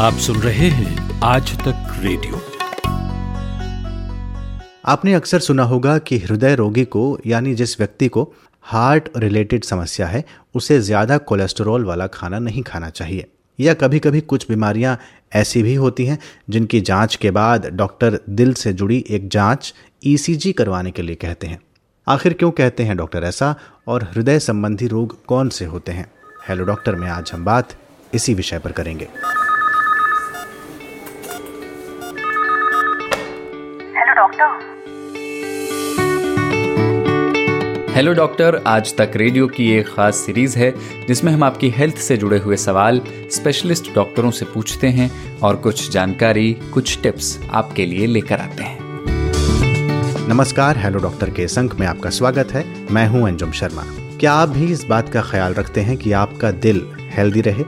आप 0.00 0.14
सुन 0.14 0.36
रहे 0.36 0.68
हैं 0.68 1.20
आज 1.24 1.52
तक 1.58 1.94
रेडियो। 2.00 2.40
आपने 4.84 5.14
अक्सर 5.14 5.38
सुना 5.38 5.62
होगा 5.62 5.98
कि 5.98 6.18
हृदय 6.18 6.54
रोगी 6.54 6.84
को, 6.84 7.18
यानी 7.26 7.54
जिस 7.54 7.80
व्यक्ति 7.80 8.08
को 8.08 8.34
हार्ट 8.62 9.08
रिलेटेड 9.16 9.64
समस्या 9.64 10.06
है, 10.06 10.24
उसे 10.54 10.80
ज़्यादा 10.80 11.18
कोलेस्टेरॉल 11.18 11.84
वाला 11.84 12.06
खाना 12.06 12.38
नहीं 12.38 12.62
खाना 12.62 12.90
चाहिए। 12.90 13.26
या 13.60 13.74
कभी 13.74 13.98
कभी 13.98 14.20
कुछ 14.20 14.48
बीमारियाँ 14.48 14.98
ऐसी 15.34 15.62
भी 15.62 15.74
होती 15.74 16.06
हैं, 16.06 16.18
जिनकी 16.50 16.80
जाँच 16.80 17.16
के 17.16 17.30
बाद 17.30 17.66
डॉक्टर 17.66 18.20
दिल 18.30 18.52
से 18.54 18.72
जुड़ी 18.72 19.04
एक 19.10 19.28
जाँच 19.28 19.74
ईसीजी 20.06 20.52
करवाने 20.52 20.90
के 20.90 21.02
लिए 21.02 21.16
कहते 21.16 21.46
हैं। 21.46 21.60
आखिर 22.06 22.32
क्यों 22.32 22.50
कहते 22.50 22.82
हैं 22.82 22.96
डॉक्टर 22.96 23.24
ऐसा, 23.24 23.54
और 23.88 24.04
हृदय 24.04 24.38
संबंधी 24.38 24.86
रोग 24.86 25.24
कौन 25.24 25.48
से 25.48 25.64
होते 25.64 25.92
हैं? 25.92 26.10
हेलो 26.48 26.64
डॉक्टर, 26.64 26.94
में 26.94 27.08
आज 27.08 27.30
हम 27.34 27.44
बात 27.44 27.76
इसी 28.14 28.34
विषय 28.34 28.58
पर 28.58 28.72
करेंगे। 28.72 29.08
डॉक्टर। 34.26 34.76
हेलो 37.92 38.12
डॉक्टर, 38.12 38.62
आज 38.66 38.96
तक 38.96 39.12
रेडियो 39.16 39.46
की 39.46 39.72
एक 39.72 39.86
खास 39.88 40.16
सीरीज़ 40.16 40.58
है, 40.58 40.74
जिसमें 41.06 41.32
हम 41.32 41.44
आपकी 41.44 41.70
हेल्थ 41.70 41.96
से 41.96 42.16
जुड़े 42.16 42.38
हुए 42.38 42.56
सवाल, 42.56 43.00
स्पेशलिस्ट 43.30 43.94
डॉक्टरों 43.94 44.30
से 44.30 44.44
पूछते 44.44 44.86
हैं 44.86 45.38
और 45.38 45.56
कुछ 45.56 45.90
जानकारी, 45.90 46.52
कुछ 46.74 47.02
टिप्स 47.02 47.40
आपके 47.50 47.86
लिए 47.86 48.06
लेकर 48.06 48.38
आते 48.38 48.62
हैं। 48.62 48.78
नमस्कार, 50.28 50.78
हेलो 50.78 50.98
डॉक्टर 50.98 51.30
के 51.30 51.48
संक 51.48 51.74
में 51.80 51.86
आपका 51.86 52.10
स्वागत 52.10 52.48
है। 52.52 52.86
मैं 52.90 53.08
हूँ 53.08 53.28
अंजुम 53.28 53.52
शर्मा। 53.52 53.84
क्या 54.20 54.32
आप 54.32 54.48
भी 54.48 54.72
इस 54.72 54.84
बात 54.84 55.08
का 55.08 55.22
ख्याल 55.22 55.54
रखते 55.54 55.80
हैं 55.80 55.96
कि 55.96 56.12
आपका 56.12 56.50
दिल 56.50 56.86
हेल्दी 56.98 57.40
रहे? 57.40 57.64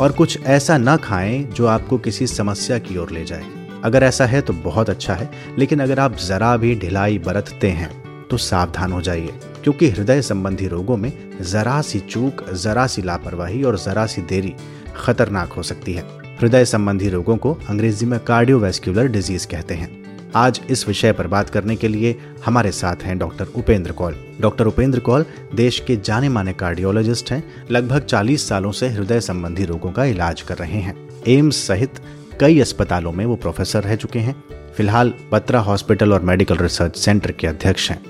और 0.00 0.12
कुछ 0.12 0.38
ऐसा 0.44 0.78
ना 0.78 0.96
खाएँ 0.96 1.42
जो 1.42 1.66
आपको 1.66 1.98
किसी 1.98 2.26
समस्या 2.26 2.78
की 2.78 2.96
ओर 2.96 3.10
ले 3.10 3.24
जाए। 3.24 3.55
अगर 3.86 4.02
ऐसा 4.02 4.26
है 4.26 4.40
तो 4.40 4.52
बहुत 4.52 4.90
अच्छा 4.90 5.14
है, 5.14 5.30
लेकिन 5.58 5.80
अगर 5.80 6.00
आप 6.00 6.16
जरा 6.18 6.56
भी 6.56 6.74
ढिलाई 6.74 7.18
बरतते 7.18 7.70
हैं 7.70 7.90
तो 8.30 8.36
सावधान 8.36 8.92
हो 8.92 9.00
जाइए, 9.00 9.34
क्योंकि 9.64 9.88
हृदय 9.88 10.22
संबंधी 10.22 10.68
रोगों 10.68 10.96
में 10.96 11.12
जरा 11.42 11.80
सी 11.82 12.00
चूक, 12.00 12.44
जरा 12.52 12.86
सी 12.86 13.02
लापरवाही 13.02 13.62
और 13.62 13.78
जरा 13.78 14.06
सी 14.06 14.22
देरी 14.22 14.54
खतरनाक 14.96 15.52
हो 15.52 15.62
सकती 15.62 15.92
है। 15.92 16.04
हृदय 16.40 16.64
संबंधी 16.64 17.08
रोगों 17.08 17.36
को 17.36 17.52
अंग्रेज़ी 17.68 18.06
में 18.06 18.18
कार्डियोवैस्कुलर 18.20 19.06
डिज़ीज़ 19.08 19.46
कहते 19.46 19.74
हैं। 19.74 19.88
आज 20.36 20.60
इस 20.70 20.86
विषय 20.88 21.12
पर 21.12 21.26
बात 21.26 21.50
करने 21.50 21.76
के 21.76 21.88
लिए 21.88 22.18
हमारे 22.44 22.70
साथ 22.72 23.02
हैं 23.02 23.18
डॉक्टर 23.18 23.46
उपेंद्र 23.56 23.92
कौल। 23.92 24.16
डॉक्टर 24.40 24.66
उपेंद्र 24.66 25.00
कौल 25.00 25.24
देश 25.54 25.80
के 25.80 25.96
जाने 25.96 26.28
माने 26.28 26.52
कार्डियोलॉजिस्ट 26.54 27.30
हैं, 27.32 27.42
लगभग 27.70 28.00
40 28.00 28.48
सालों 28.48 28.72
से 28.72 28.88
हृदय 28.88 29.20
संबंधी 29.22 29.64
रोगों 29.64 29.92
का 29.92 30.04
इलाज 30.06 30.42
कर 30.42 30.58
रहे 30.58 30.80
हैं। 30.80 30.96
एम्स 31.28 31.66
सहित 31.66 32.00
कई 32.40 32.58
अस्पतालों 32.60 33.12
में 33.12 33.24
वो 33.26 33.36
प्रोफेसर 33.36 33.82
रह 33.82 33.96
चुके 33.96 34.18
हैं। 34.18 34.34
फ़िलहाल 34.76 35.12
पत्रा 35.32 35.60
हॉस्पिटल 35.60 36.12
और 36.12 36.22
मेडिकल 36.22 36.56
रिसर्च 36.56 36.96
सेंटर 36.96 37.30
के 37.32 37.46
अध्यक्ष 37.46 37.90
हैं। 37.90 38.00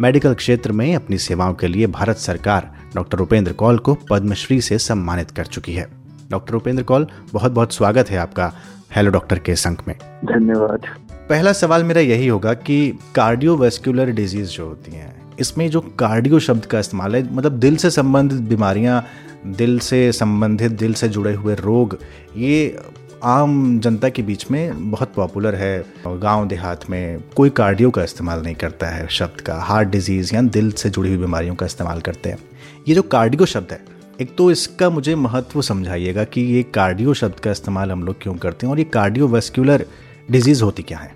मेडिकल 0.00 0.34
क्षेत्र 0.34 0.72
में 0.72 0.94
अपनी 0.94 1.18
सेवाओं 1.18 1.54
के 1.54 1.66
लिए 1.66 1.86
भारत 1.86 2.16
सरकार 2.16 2.70
डॉक्टर 2.94 3.20
उपेंद्र 3.20 3.52
कौल 3.52 3.78
को 3.78 3.94
पद्मश्री 4.10 4.60
से 4.60 4.78
सम्मानित 4.78 5.30
कर 5.30 5.46
चुकी 5.46 5.72
है। 5.72 5.86
डॉक्टर 6.30 6.54
उपेंद्र 6.54 6.82
कौल 6.82 7.06
बहुत 7.32 7.52
बहुत 7.52 7.72
स्वागत 7.72 8.10
है 8.10 8.18
आपका 8.18 8.52
हेलो 8.96 9.10
डॉक्टर 9.10 9.38
के 9.38 9.56
संख 9.56 9.86
में। 9.88 9.96
धन्यवाद। 10.24 10.86
पहला 11.28 11.52
सवाल 11.52 11.84
मेरा 11.84 12.00
यही 12.00 12.26
होगा 12.26 12.54
कि 12.54 12.98
कार्डियोवेस्कुलर 13.14 14.10
डिज़ीज़ 14.10 14.48
जो 14.48 14.66
होती 14.66 14.92
हैं 14.92 15.14
इसमें 15.40 15.68
जो 15.70 15.80
कार्डियो 15.80 16.38
शब्द 16.38 16.64
का 16.64 16.78
इस्तेमाल 16.78 17.16
है 17.16 17.34
मतलब 17.34 17.58
दिल 17.58 17.76
से 17.76 17.90
संबंधित 17.90 18.40
बीमारियाँ 18.48 19.04
दिल 19.46 19.78
से 19.78 20.00
संबंधित 20.12 20.72
दिल 20.72 20.94
से 20.94 21.08
जुड़े 21.08 21.34
हुए 21.34 21.54
रोग 21.54 21.98
ये 22.36 22.78
आम 23.24 23.78
जनता 23.80 24.08
के 24.08 24.22
बीच 24.22 24.50
में 24.50 24.90
बहुत 24.90 25.12
पॉपुलर 25.14 25.54
है। 25.54 25.84
गाँव 26.08 26.46
देहात 26.48 26.88
में 26.90 27.20
कोई 27.36 27.50
कार्डियो 27.50 27.90
का 27.90 28.02
इस्तेमाल 28.02 28.42
नहीं 28.42 28.54
करता 28.54 28.86
है 28.86 29.06
शब्द 29.08 29.40
का। 29.40 29.54
हार्ट 29.54 29.88
डिज़ीज़ 29.88 30.34
या 30.34 30.42
दिल 30.42 30.70
से 30.72 30.90
जुड़ी 30.90 31.08
हुई 31.08 31.18
बीमारियों 31.18 31.54
का 31.54 31.66
इस्तेमाल 31.66 32.00
करते 32.00 32.30
हैं। 32.30 32.38
ये 32.88 32.94
जो 32.94 33.02
कार्डियो 33.02 33.46
शब्द 33.46 33.72
है, 33.72 33.80
एक 34.20 34.34
तो 34.38 34.50
इसका 34.50 34.90
मुझे 34.90 35.14
महत्व 35.14 35.62
समझाइएगा 35.62 36.24
कि 36.24 36.40
ये 36.40 36.62
कार्डियो 36.62 37.14
शब्द 37.14 37.40
का 37.40 37.50
इस्तेमाल 37.50 37.92
हम 37.92 38.02
लोग 38.02 38.22
क्यों 38.22 38.34
करते 38.34 38.66
हैं 38.66 38.72
और 38.72 38.78
ये 38.78 38.84
कार्डियोवेस्कुलर 38.84 39.84
डिज़ीज़ 40.30 40.62
होती 40.62 40.82
क्या 40.82 40.98
है? 40.98 41.12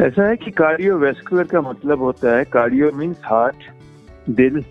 ऐसा 0.00 0.28
है 0.28 0.36
कि 0.36 0.50
कार्डियोवेस्कुलर 0.50 1.44
का 1.44 1.60
मतलब 1.60 2.02
होता 2.02 2.36
है 2.36 2.44
कार्डियो 2.44 2.90
मीन्स 2.94 3.16
हार्ट 3.24 3.70
दिल। 4.30 4.64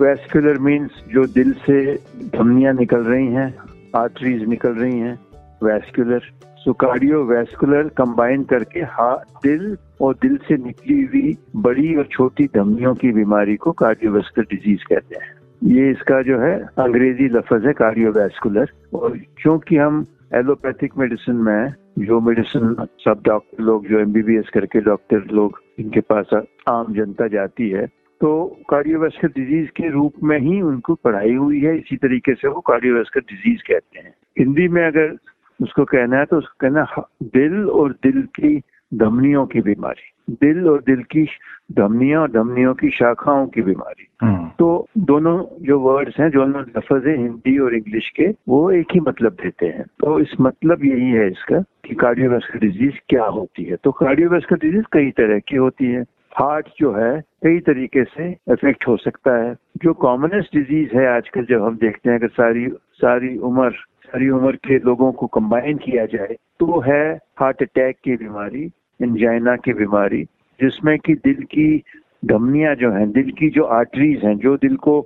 वेस्कुलर 0.00 0.58
मीन्स 0.58 0.90
जो 1.12 1.26
दिल 1.26 1.52
से 1.52 1.94
धमनियाँ 2.36 2.72
निकल 2.74 3.04
रही 3.04 3.26
हैं 3.26 3.54
आर्टरीज 3.96 4.48
निकल 4.48 4.74
रही 4.74 4.98
हैं। 4.98 5.18
Vascular 5.62 6.20
so 6.58 6.72
cardio 6.72 7.24
cardiovascular 7.24 7.88
combine 7.98 8.42
करके 8.44 8.80
हार्ट 8.92 9.46
दिल 9.46 9.76
और 10.00 10.14
दिल 10.22 10.36
से 10.48 10.56
निकली 10.56 11.00
हुई 11.02 11.36
बड़ी 11.56 11.94
और 11.94 12.08
छोटी 12.12 12.46
धमनियों 12.54 12.94
की 12.94 13.12
बीमारी 13.12 13.56
को 13.56 13.72
कार्डियोवेस्कुलर 13.72 14.46
डिज़ीज़ 14.50 14.84
कहते 14.88 15.18
हैं। 15.22 15.34
ये 15.62 15.90
इसका 15.90 16.20
जो 16.22 16.38
है 16.38 16.54
अंग्रेज़ी 16.78 17.28
लफज 17.28 17.66
है 17.66 17.72
कार्डियोवेस्कुलर 17.72 18.72
और 18.94 19.18
क्योंकि 19.42 19.76
हम 19.76 20.04
एलोपैथिक 20.34 20.96
मेडिसिन 20.98 21.36
में 21.42 21.72
जो 21.98 22.20
मेडिसिन 22.20 22.74
सब 23.04 23.20
डॉक्टर 23.24 23.62
लोग, 23.62 23.86
जो 23.86 24.00
एमबीबीएस 24.00 24.48
करके 24.54 24.80
डॉक्टर 24.80 25.24
लोग, 25.32 25.60
इनके 25.78 26.00
पास 26.02 26.30
आम 26.68 26.92
जनता 26.94 27.28
जाती 27.28 27.68
है 27.70 27.86
तो 28.20 28.28
कार्डियोवेस्कुलर 28.70 29.32
डिज़ीज़ 29.36 29.68
के 29.76 29.88
रूप 29.90 30.12
में 30.24 30.38
ही 30.40 30.60
उनको 30.62 30.94
पढ़ाई 30.94 31.34
हुई 31.34 31.60
है। 31.60 31.76
इसी 31.78 31.96
तरीके 31.96 32.34
से 32.34 32.48
वो 32.48 32.60
कार्डियोवेस्कुलर 32.66 33.24
डिज़ीज़ 33.30 33.62
कहते 33.68 33.98
हैं। 33.98 34.14
हिंदी 34.38 34.68
में 34.68 34.82
अगर 34.86 35.16
उसको 35.62 35.84
कहना 35.84 36.16
है 36.16 36.24
तो 36.24 36.38
उसको 36.38 36.56
कहना 36.60 37.08
दिल 37.22 37.68
और 37.68 37.92
दिल 37.92 38.22
की 38.22 38.62
धमनियों 38.94 39.46
की 39.46 39.60
बीमारी 39.60 40.12
दिल 40.30 40.68
और 40.68 40.80
दिल 40.80 40.96
की 40.96 41.28
धमनियों 41.72 42.22
और 42.22 42.30
धमनियों 42.30 42.74
की 42.74 42.90
शाखाओं 42.90 43.46
की 43.46 43.62
बीमारी। 43.62 44.06
हम्म। 44.22 44.50
तो 44.58 44.86
दोनों 44.98 45.44
जो 45.60 45.80
वर्ड्स 45.80 46.20
हैं 46.20 46.30
जो 46.30 46.44
लफज 46.44 47.06
है 47.06 47.16
हिंदी 47.16 47.58
और 47.58 47.74
इंग्लिश 47.74 48.10
के 48.10 48.34
वो 48.48 48.70
एक 48.70 48.86
ही 48.94 49.00
मतलब 49.00 49.32
देते 49.32 49.66
हैं। 49.66 49.82
तो 49.82 50.20
इस 50.20 50.34
मतलब 50.40 50.84
यही 50.84 51.10
है 51.10 51.30
इसका 51.30 51.60
कि 51.60 51.94
कार्डियोवेस्कुलर 51.94 52.60
डिज़ीज़ 52.60 52.94
क्या 53.08 53.24
होती 53.24 53.64
है। 53.64 53.76
तो 53.76 53.92
कार्डियोवेस्कुलर 53.92 54.58
डिज़ीज़ 54.58 54.84
कई 54.92 55.10
तरह 55.10 55.38
की 55.38 55.56
होती 55.56 55.84
है। 55.84 56.02
हार्ट 56.38 56.68
जो 56.78 56.92
है 56.92 57.20
कई 57.20 57.58
तरीके 57.58 58.04
से 58.04 58.36
इफ़ेक्ट 58.50 58.88
हो 58.88 58.96
सकता 58.96 59.44
है। 59.44 59.56
जो 59.76 59.92
कॉमनेस्ट 59.92 60.56
डिज़ीज़ 60.56 60.96
है 60.96 61.06
आजकल 61.16 61.44
जब 61.44 61.62
हम 61.62 61.76
देखते 61.76 62.10
हैं 62.10 62.18
अगर 62.18 62.28
सारी 62.28 62.68
सारी 62.92 63.38
उम्र 63.38 63.72
सारी 64.06 64.28
उम्र 64.30 64.56
के 64.66 64.78
लोगों 64.78 65.10
को 65.12 65.26
कंबाइन 65.26 65.78
किया 65.78 66.04
जाए 66.06 66.36
तो 66.60 66.80
है 66.80 67.02
हार्ट 67.38 67.62
अटैक 67.62 67.96
की 68.04 68.16
बीमारी 68.16 68.64
इंजाइना 69.00 69.54
की 69.56 69.72
बीमारी, 69.74 70.22
जिसमें 70.60 70.98
कि 70.98 71.14
दिल 71.16 71.42
की 71.44 71.82
धमनियाँ 72.24 72.74
जो 72.74 72.90
हैं, 72.92 73.10
दिल 73.12 73.30
की 73.30 73.48
जो 73.50 73.64
आर्टरीज 73.76 74.24
हैं, 74.24 74.36
जो 74.38 74.56
दिल 74.56 74.76
को 74.76 75.00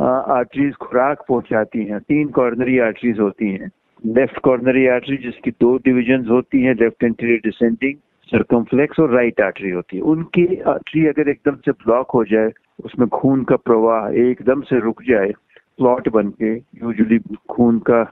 आर्टरीज 0.00 0.74
खुराक 0.74 1.24
पहुंचाती 1.28 1.84
हैं, 1.84 2.00
तीन 2.00 2.28
कॉर्नरी 2.28 2.78
आर्टरीज 2.78 3.20
होती 3.20 3.50
हैं। 3.50 3.70
लेफ़्ट 4.04 4.38
कॉर्नरी 4.44 4.86
आर्टरी 4.86 5.16
जिसकी 5.16 5.50
दो 5.60 5.76
डिविजन 5.84 6.26
होती 6.28 6.62
हैं 6.62 6.74
लेफ़्ट 6.74 7.04
एंटीरियर 7.04 7.40
डिसेंडिंग 7.44 7.96
सर्कमफ्लेक्स 8.28 9.00
और 9.00 9.10
राइट 9.10 9.40
आर्टरी 9.40 9.70
होती 9.70 9.96
है। 9.96 10.02
उनकी 10.04 10.46
आर्टरी 10.68 11.06
अगर 11.06 11.28
एकदम 11.28 11.56
से 11.64 11.72
ब्लॉक 11.72 12.10
हो 12.10 12.24
जाए, 12.24 12.50
उसमें 12.84 13.08
खून 13.10 13.44
का 13.44 13.56
प्रवाह 13.56 14.10
एकदम 14.22 14.60
से 14.62 14.80
रुक 14.80 15.02
जाए 15.02 15.32
प्लॉट 15.78 16.08
बन 16.08 16.28
के 16.42 16.54
यूजली 16.54 17.18
खून 17.48 17.78
का 17.78 18.02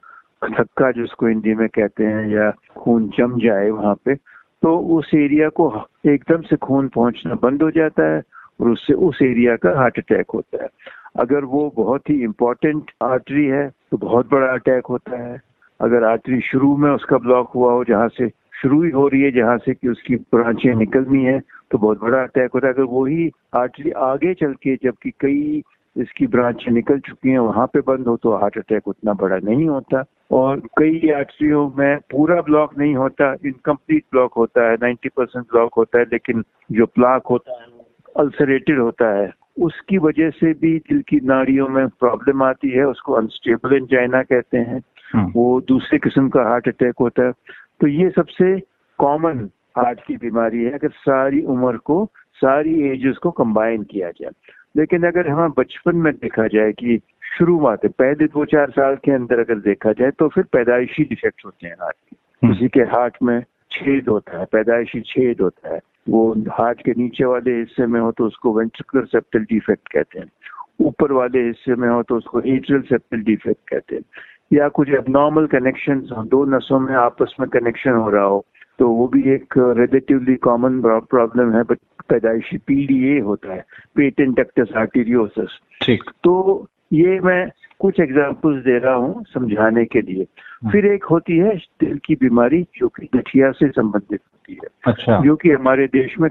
थक्का 0.43 0.91
जिसको 0.91 1.27
हिंदी 1.27 1.55
में 1.55 1.69
कहते 1.69 2.05
हैं 2.05 2.29
या 2.29 2.51
खून 2.77 3.09
जम 3.19 3.39
जाए 3.39 3.71
वहाँ 3.71 3.95
पे 4.05 4.15
तो 4.63 4.79
उस 4.97 5.11
एरिया 5.15 5.49
को 5.49 5.69
एकदम 6.07 6.41
से 6.41 6.57
खून 6.57 6.89
पहुँचना 6.89 7.35
बंद 7.35 7.63
हो 7.63 7.71
जाता 7.71 8.15
है 8.15 8.23
और 8.61 8.69
उससे 8.71 8.95
उस 8.95 9.19
एरिया 9.23 9.57
का 9.57 9.71
हार्ट 9.79 9.99
अटैक 9.99 10.31
होता 10.35 10.63
है। 10.63 10.69
अगर 11.17 11.45
वो 11.45 11.73
बहुत 11.77 12.11
ही 12.11 12.23
इम्पोर्टेंट 12.25 12.91
आर्टरी 13.03 13.47
है 13.47 13.69
तो 13.91 13.97
बहुत 13.97 14.31
बड़ा 14.31 14.47
अटैक 14.47 14.87
होता 14.87 15.23
है। 15.23 15.41
अगर 15.81 16.05
आर्टरी 16.05 16.41
शुरू 16.41 16.77
में 16.77 16.91
उसका 16.91 17.19
ब्लॉक 17.19 17.51
हुआ 17.55 17.73
हो, 17.73 17.85
जहाँ 17.85 18.09
से 18.09 18.29
शुरू 18.63 18.83
ही 18.83 18.91
हो 18.91 19.09
रही 19.09 19.23
है, 19.23 19.31
जहाँ 19.31 19.59
से 19.59 19.75
कि 19.75 19.89
उसकी 19.89 20.17
ब्रांचें 20.17 20.75
निकलनी 20.75 21.25
है 21.25 21.41
तो 21.71 21.79
बहुत 21.79 22.01
बड़ा 22.01 22.23
अटैक 22.23 22.51
होता 22.55 22.67
है। 22.67 22.73
अगर 22.73 22.83
वही 22.83 23.31
आर्टरी 23.55 23.91
आगे 23.91 24.35
चल 24.35 24.53
के, 24.53 24.77
जबकि 24.77 25.11
कई 25.11 25.63
इसकी 25.97 26.27
ब्रांच 26.27 26.65
निकल 26.69 26.99
चुकी 26.99 27.29
हैं 27.29 27.39
वहाँ 27.39 27.67
पे 27.67 27.81
बंद 27.81 28.07
हो 28.07 28.17
तो 28.17 28.37
हार्ट 28.37 28.59
अटैक 28.59 28.89
उतना 28.89 29.13
बड़ा 29.13 29.37
नहीं 29.37 29.69
होता। 29.69 30.05
और 30.31 30.61
कई 30.79 31.11
आर्टरियों 31.11 31.71
में 31.79 31.99
पूरा 31.99 32.41
ब्लॉक 32.41 32.79
नहीं 32.79 32.95
होता 32.95 33.33
इनकम्प्लीट 33.47 34.05
ब्लॉक 34.13 34.35
होता 34.35 34.71
है 34.71 34.77
90 34.77 35.09
परसेंट 35.17 35.47
ब्लॉक 35.47 35.75
होता 35.75 35.99
है 35.99 36.05
लेकिन 36.05 36.45
जो 36.73 36.87
प्लाक 36.87 37.23
होता 37.27 37.63
है 37.63 37.67
अल्सरेटेड 38.17 38.79
होता 38.79 39.15
है 39.15 39.31
उसकी 39.61 39.99
वजह 39.99 40.31
से 40.31 40.53
भी 40.53 40.79
दिल 40.79 41.03
की 41.09 41.21
नाड़ियों 41.25 41.69
में 41.69 41.89
प्रॉब्लम 41.89 42.43
आती 42.43 42.71
है 42.71 42.85
उसको 42.85 43.13
अनस्टेबल 43.13 43.75
एंजाइना 43.77 44.23
कहते 44.23 44.59
हैं। 44.59 44.83
हाँ। 45.15 45.33
वो 45.37 45.61
दूसरे 45.61 45.99
किस्म 45.99 46.29
का 46.29 46.43
हार्ट 46.43 46.69
अटैक 46.69 46.95
होता 47.01 47.27
है। 47.27 47.33
तो 47.81 47.87
ये 47.87 48.11
सबसे 48.11 48.61
कॉमन 48.99 49.49
हार्ट 49.79 50.01
की 50.07 50.17
बीमारी 50.17 50.65
है 50.65 50.71
अगर 50.71 50.89
सारी 50.89 51.43
उम्र 51.43 51.77
को 51.77 52.11
सारी 52.35 52.89
एजेस 52.89 53.17
को 53.17 53.31
कंबाइन 53.31 53.83
किया 53.83 54.11
जाए। 54.11 54.31
लेकिन 54.77 55.07
अगर 55.07 55.29
हम 55.29 55.55
बचपन 55.59 55.97
में 55.97 56.13
देखा 56.13 56.47
जाए 56.47 56.73
कि 56.73 57.01
शुरुआत 57.39 57.85
है 57.85 57.91
पहले 57.91 58.27
दो 58.27 58.45
चार 58.45 58.71
साल 58.71 58.97
के 58.97 59.13
अंदर 59.13 59.41
अगर 59.41 59.55
देखा 59.55 59.93
जाए 59.93 60.11
तो 60.11 60.29
फिर 60.29 60.45
पैदाइशी 60.45 61.05
डिफेक्ट 61.05 61.45
होते 61.45 61.67
हैं 61.67 61.75
हार्ट 61.75 61.97
के। 61.97 62.47
हम्म। 62.47 62.55
किसी 62.55 62.69
के 62.69 62.81
हार्ट 62.81 63.17
में 63.23 63.45
छेद 63.71 64.09
होता 64.09 64.39
है 64.39 64.45
पैदाइशी 64.45 65.01
छेद 65.01 65.41
होता 65.41 65.75
है। 65.75 65.81
वो 66.09 66.33
हार्ट 66.33 66.81
के 66.81 66.91
नीचे 66.91 67.25
वाले 67.25 67.59
हिस्से 67.59 67.87
में 67.87 68.01
हो 68.01 68.13
तो 68.13 68.27
उसको 68.27 68.59
वेंट्रिकुलर 68.59 69.05
सेप्टल 69.05 69.41
डिफेक्ट 69.41 69.89
कहते 69.89 70.19
हैं। 70.19 70.27
ऊपर 70.81 71.13
वाले 71.13 71.47
हिस्से 71.47 71.75
में 71.75 71.89
हो 71.89 72.03
तो 72.03 72.17
उसको 72.17 72.41
एट्रियल 72.41 72.83
सेप्टल 72.83 73.19
डिफेक्ट 73.19 73.69
कहते 73.69 73.97
हैं। 73.97 74.03
या 74.53 74.69
कुछ 74.69 74.89
एबनॉर्मल 74.89 75.47
कनेक्शन 75.47 76.09
हो 76.17 76.23
दो 76.25 76.45
नसों 76.45 76.81
में 76.81 76.95
आपस 76.95 77.35
में 77.41 77.49
कनेक्शन 77.49 77.91
हो 77.91 78.11
रहा 78.11 78.25
हो 78.25 78.45
तो 78.83 78.89
वो 78.89 79.07
भी 79.09 79.23
एक 79.31 79.55
रिलेटिवली 79.59 80.35
कॉमन 80.35 80.81
प्रॉब्लम 80.83 81.53
है 81.53 81.63
बट 81.63 81.79
पैदाइशी 82.09 82.57
पीडीए 82.57 83.21
होता 83.21 83.55
है 83.55 83.65
पेटेंट 83.97 84.41
डक्टस 84.41 84.73
आर्टीरियोसिस 84.77 85.49
ठीक। 85.83 86.03
तो 86.25 86.67
ये 86.93 87.21
मैं 87.21 87.51
कुछ 87.79 88.01
एग्जांपल्स 88.01 88.65
दे 88.65 88.79
रहा 88.79 88.95
हूँ 88.95 89.25
समझाने 89.25 89.85
के 89.85 90.01
लिए। 90.01 90.25
फिर 90.71 90.87
एक 90.87 91.05
होती 91.05 91.37
है 91.39 91.57
दिल 91.57 92.01
की 92.05 92.15
बीमारी 92.15 92.63
जो 92.77 92.89
कि 92.89 93.09
गठिया 93.15 93.51
से 93.51 93.69
संबंधित 93.69 94.21
होती 94.21 94.55
है। 94.55 94.93
अच्छा। 94.93 95.21
जो 95.25 95.37
कि 95.37 95.51
हमारे 95.51 95.87
देश 95.87 96.19
में 96.21 96.31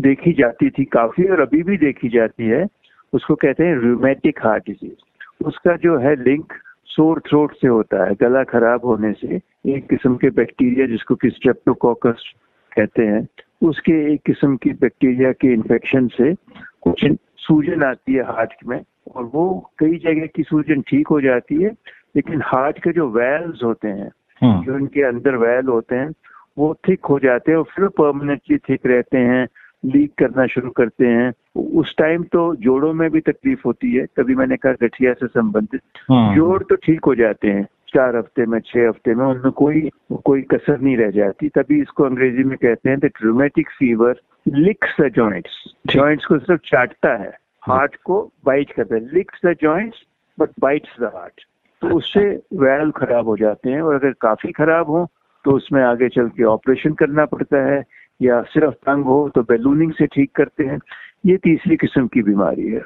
देखी 0.00 0.32
जाती 0.32 0.70
थी 0.70 0.84
काफ़ी 0.84 1.24
और 1.24 1.40
अभी 1.40 1.62
भी 1.62 1.76
देखी 1.76 2.08
जाती 2.08 2.44
है। 2.44 2.66
उसको 3.12 3.34
कहते 3.34 3.64
हैं 3.64 3.76
रूमेटिक 3.76 4.38
हार्ट 4.42 4.66
डिज़ीज़ 4.66 5.44
उसका 5.44 5.76
जो 5.76 5.98
है 5.98 6.24
लिंक 6.24 6.52
सोर 6.86 7.20
थ्रोट 7.20 7.52
से 7.52 7.68
होता 7.68 8.04
है 8.04 8.14
गला 8.14 8.44
खराब 8.44 8.84
होने 8.84 9.12
से। 9.12 9.51
एक 9.64 9.88
किस्म 9.88 10.16
के 10.16 10.30
बैक्टीरिया 10.32 10.86
जिसको 10.86 11.14
कि 11.14 11.30
स्ट्रेप्टोकोकस 11.30 12.24
कहते 12.72 13.02
हैं 13.02 13.26
उसके 13.62 13.92
एक 14.12 14.22
किस्म 14.26 14.56
की 14.56 14.70
बैक्टीरिया 14.76 15.32
के 15.32 15.52
इन्फेक्शन 15.52 16.08
से 16.08 16.32
कुछ 16.80 17.04
सूजन 17.38 17.82
आती 17.82 18.14
है 18.14 18.22
हार्ट 18.26 18.52
में 18.66 18.80
और 19.14 19.24
वो 19.24 19.44
कई 19.78 19.98
जगह 19.98 20.26
की 20.26 20.42
सूजन 20.42 20.80
ठीक 20.80 21.08
हो 21.08 21.20
जाती 21.20 21.62
है 21.62 21.70
लेकिन 22.16 22.42
हार्ट 22.44 22.78
के 22.78 22.92
जो 22.92 23.08
वेल्स 23.10 23.62
होते 23.64 23.88
हैं 23.90 24.10
हम्म 24.40 24.62
जो 24.64 24.78
इनके 24.78 25.02
अंदर 25.02 25.36
वैल 25.36 25.66
होते 25.66 25.96
हैं 25.96 26.10
वो 26.58 26.74
थिक 26.88 27.06
हो 27.06 27.18
जाते 27.18 27.50
हैं 27.52 27.58
और 27.58 27.64
फिर 27.66 27.88
परमानेंटली 27.98 28.56
थिक 28.60 28.86
रहते 28.86 29.18
हैं 29.18 29.46
लीक 29.84 30.12
करना 30.18 30.46
शुरू 30.46 30.70
करते 30.70 31.06
हैं 31.06 31.32
उस 31.74 31.94
टाइम 31.98 32.22
तो 32.32 32.54
जोड़ों 32.56 32.92
में 32.92 33.10
भी 33.10 33.20
तकलीफ़ 33.20 33.60
होती 33.66 33.92
है 33.92 34.04
कभी 34.18 34.34
मैंने 34.34 34.56
कहा 34.56 34.72
गठिया 34.82 35.12
से 35.12 35.26
संबंधित 35.28 35.80
हम्म। 36.10 36.34
जोड़ 36.36 36.62
तो 36.62 36.74
ठीक 36.76 37.04
हो 37.04 37.14
जाते 37.14 37.50
हैं 37.50 37.66
चार 37.94 38.16
हफ़्ते 38.16 38.46
में 38.46 38.58
छह 38.60 38.88
हफ़्ते 38.88 39.14
में 39.14 39.24
उनमें 39.26 39.52
कोई 39.52 39.88
कोई 40.24 40.42
कसर 40.52 40.80
नहीं 40.80 40.96
रह 40.96 41.10
जाती। 41.10 41.48
तभी 41.48 41.80
इसको 41.82 42.04
अंग्रेज़ी 42.04 42.44
में 42.44 42.56
कहते 42.58 42.90
हैं 42.90 42.98
that 42.98 43.22
rheumatic 43.22 43.70
fever 43.78 44.20
licks 44.48 45.00
the 45.00 45.08
joints 45.16 45.62
joints 45.86 46.24
को 46.24 46.38
सिर्फ़ 46.38 46.60
चाटता 46.66 47.14
है। 47.16 47.32
हार्ट 47.62 47.96
को 48.04 48.20
बाइट 48.46 48.72
करता 48.72 48.94
है। 48.94 49.00
Licks 49.14 49.40
the 49.46 49.56
joints 49.62 50.02
but 50.38 50.50
bites 50.60 51.00
the 51.00 51.10
heart 51.14 51.40
तो 51.82 51.96
उससे 51.96 52.20
वैल्व 52.56 52.90
खराब 52.90 53.28
हो 53.28 53.36
जाते 53.36 53.70
हैं 53.70 53.80
और 53.82 53.94
अगर 53.94 54.12
काफ़ी 54.20 54.52
खराब 54.52 54.90
हो 54.90 55.06
तो 55.44 55.52
उसमें 55.52 55.82
आगे 55.82 56.08
चल 56.08 56.28
के 56.28 56.44
ऑपरेशन 56.44 56.92
करना 56.94 57.24
पड़ता 57.26 57.62
है 57.64 57.82
या 58.20 58.40
सिर्फ़ 58.48 58.74
तंग 58.86 59.04
हो 59.04 59.28
तो 59.34 59.42
बैलूनिंग 59.42 59.92
से 59.92 60.06
ठीक 60.06 60.30
करते 60.36 60.64
हैं। 60.64 60.78
ये 61.26 61.36
तीसरी 61.36 61.76
किस्म 61.76 62.06
की 62.06 62.22
बीमारी 62.22 62.68
है। 62.68 62.82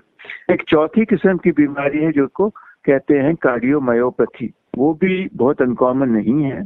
एक 0.51 0.63
चौथी 0.69 1.05
किस्म 1.05 1.37
की 1.37 1.51
बीमारी 1.53 1.99
है 1.99 2.13
जो 2.13 2.27
को 2.35 2.49
कहते 2.87 3.19
हैं 3.19 3.35
कार्डियोमायोपैथी 3.37 4.53
वो 4.77 4.93
भी 4.95 5.29
बहुत 5.35 5.63
अनकॉमन 5.63 6.09
नहीं 6.09 6.43
है। 6.43 6.61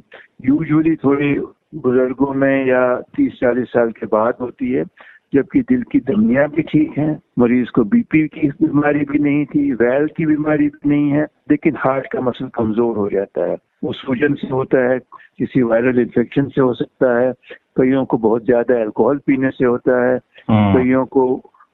यूजुअली 0.44 0.94
थोड़ी 0.96 1.34
बुज़ुर्गों 1.74 2.32
में 2.34 2.66
या 2.66 2.82
30-40 3.16 3.68
साल 3.68 3.90
के 3.90 4.06
बाद 4.06 4.34
होती 4.40 4.72
है 4.72 4.84
जबकि 5.32 5.60
दिल 5.60 5.82
की 5.82 5.98
धमनियाँ 6.00 6.48
भी 6.50 6.62
ठीक 6.62 6.96
हैं 6.98 7.12
मरीज़ 7.38 7.70
को 7.70 7.84
बीपी 7.84 8.26
की 8.28 8.48
बीमारी 8.62 9.04
भी 9.10 9.18
नहीं 9.18 9.44
थी 9.46 9.72
वैल 9.72 10.06
की 10.16 10.26
बीमारी 10.26 10.66
भी 10.68 10.88
नहीं 10.88 11.10
है 11.10 11.26
लेकिन 11.50 11.76
हार्ट 11.78 12.06
का 12.12 12.20
मसल 12.20 12.48
कमज़ोर 12.54 12.96
हो 12.96 13.08
जाता 13.08 13.44
है। 13.50 13.56
वो 13.84 13.92
सूजन 13.92 14.34
से 14.34 14.48
होता 14.48 14.78
है 14.90 14.98
किसी 15.38 15.62
वायरल 15.62 15.98
इन्फेक्शन 15.98 16.48
से 16.48 16.60
हो 16.60 16.74
सकता 16.74 17.18
है 17.18 17.32
कईयों 17.78 18.04
को 18.04 18.18
बहुत 18.18 18.44
ज़्यादा 18.44 18.80
अल्कोहल 18.80 19.18
पीने 19.26 19.50
से 19.50 19.64
होता 19.64 20.04
है 20.04 20.18
हम्म। 20.50 20.74
कईयों 20.74 21.04
को 21.06 21.24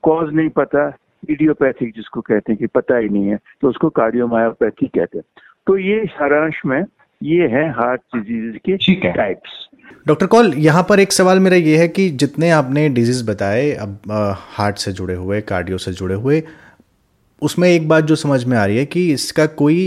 कॉज 0.04 0.34
नहीं 0.34 0.48
पता 0.56 0.86
इडियोपैथिक 1.30 1.94
जिसको 1.94 2.20
कहते 2.20 2.52
हैं 2.52 2.58
कि 2.58 2.66
पता 2.66 2.96
ही 2.96 3.08
नहीं 3.08 3.28
है 3.28 3.38
तो 3.62 3.68
उसको 3.68 3.88
कार्डियोमायोपैथी 3.90 4.86
कहते 4.86 5.18
हैं। 5.18 5.24
तो 5.66 5.76
ये 5.78 6.04
सारांश 6.06 6.60
में 6.66 6.84
ये 7.20 7.46
है 7.48 7.68
हार्ट 7.70 8.00
डिज़ीज़ 8.16 8.56
के 8.90 9.12
टाइप्स 9.12 9.50
डॉक्टर 10.08 10.26
कॉल 10.26 10.52
यहाँ 10.54 10.82
पर 10.88 11.00
एक 11.00 11.12
सवाल 11.12 11.38
मेरा 11.40 11.56
ये 11.56 11.76
है 11.76 11.88
कि 11.88 12.08
जितने 12.22 12.50
आपने 12.50 12.88
डिज़ीज़ 12.88 13.24
बताए 13.30 13.70
अब 13.72 14.12
हार्ट 14.56 14.76
से 14.76 14.92
जुड़े 14.92 15.14
हुए 15.14 15.40
कार्डियो 15.40 15.78
से 15.78 15.92
जुड़े 15.92 16.14
हुए 16.14 16.42
उसमें 17.42 17.68
एक 17.68 17.88
बात 17.88 18.04
जो 18.04 18.16
समझ 18.16 18.44
में 18.44 18.56
आ 18.56 18.64
रही 18.64 18.76
है 18.76 18.84
कि 18.86 19.10
इसका 19.12 19.46
कोई 19.46 19.78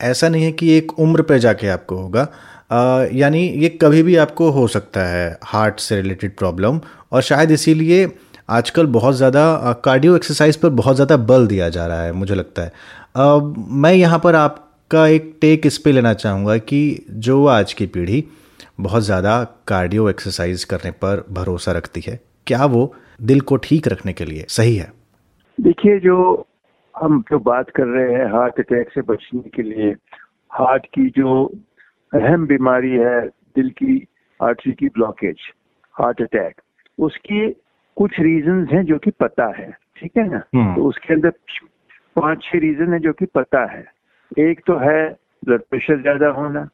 ऐसा 0.00 0.28
नहीं 0.28 0.44
है 0.44 0.52
कि 0.52 0.70
एक 0.76 0.98
उम्र 0.98 1.22
पे 1.22 1.38
जाके 1.38 1.68
आपको 1.68 1.96
होगा। 1.96 2.26
यानी 3.12 3.46
ये 3.62 3.68
कभी 3.82 4.02
भी 4.02 4.16
आपको 4.16 4.50
हो 4.50 4.66
सकता 4.68 5.06
है 5.06 5.38
हार्ट 5.44 5.80
से 5.80 5.96
रिलेटेड 5.96 6.36
प्रॉब्लम 6.36 6.80
और 7.12 7.22
शायद 7.22 7.50
इसीलिए 7.50 8.08
आजकल 8.50 8.86
बहुत 8.86 9.14
ज़्यादा 9.14 9.72
कार्डियो 9.84 10.16
एक्सरसाइज 10.16 10.56
पर 10.56 10.68
बहुत 10.80 10.96
ज़्यादा 10.96 11.16
बल 11.16 11.46
दिया 11.46 11.68
जा 11.68 11.86
रहा 11.86 12.02
है 12.02 12.12
मुझे 12.12 12.34
लगता 12.34 12.62
है। 12.62 12.72
अ, 13.16 13.38
मैं 13.56 13.92
यहाँ 13.92 14.18
पर 14.18 14.34
आपका 14.90 15.06
एक 15.06 15.26
टेक 15.40 15.66
इस 15.66 15.76
पे 15.78 15.90
लेना 15.92 16.12
चाहूँगा 16.14 16.56
कि 16.58 16.78
जो 17.24 17.34
आज 17.46 17.72
की 17.72 17.86
पीढ़ी 17.86 18.22
बहुत 18.80 19.02
ज़्यादा 19.02 19.34
कार्डियो 19.68 20.08
एक्सरसाइज 20.10 20.64
करने 20.64 20.90
पर 21.04 21.22
भरोसा 21.30 21.72
रखती 21.72 22.00
है 22.06 22.18
क्या 22.46 22.64
वो 22.64 22.82
दिल 23.22 23.40
को 23.40 23.56
ठीक 23.56 23.88
रखने 23.88 24.12
के 24.12 24.24
लिए 24.24 24.44
सही 24.48 24.74
है? 24.76 24.90
देखिए 25.60 25.98
जो 26.00 26.16
हम 26.94 27.20
जो 27.30 27.38
बात 27.38 27.70
कर 27.70 27.86
रहे 27.86 28.14
हैं 28.14 28.26
हार्ट 28.32 28.58
अटैक 28.58 28.88
से 28.94 29.02
बचने 29.02 29.50
के 29.54 29.62
लिए 29.62 29.90
हार्ट 30.52 30.86
की 30.86 31.06
जो 31.10 31.44
अहम 32.12 32.46
बीमारी 32.46 32.90
है 32.90 33.20
दिल 33.58 33.70
की 33.70 34.04
आर्टरी 34.40 34.72
की 34.72 34.88
ब्लॉकेज 34.88 35.36
हार्ट 35.94 36.22
अटैक 36.22 36.60
उसकी 36.98 37.48
कुछ 37.96 38.20
रीजंस 38.20 38.68
हैं 38.72 38.84
जो 38.84 38.98
कि 38.98 39.10
पता 39.10 39.46
है 39.58 39.70
ठीक 39.70 40.12
है 40.18 40.28
ना? 40.30 40.42
हम्म। 40.54 40.74
तो 40.74 40.82
उसके 40.82 41.14
अंदर 41.14 41.30
पाँच 42.16 42.42
छह 42.42 42.58
रीजन 42.58 42.92
है 42.92 42.98
जो 42.98 43.12
कि 43.12 43.26
पता 43.34 43.64
है। 43.72 43.99
एक 44.38 44.60
तो 44.66 44.76
है 44.78 45.08
ब्लड 45.44 45.60
प्रेशर 45.70 46.00
ज़्यादा 46.02 46.28
होना 46.30 46.68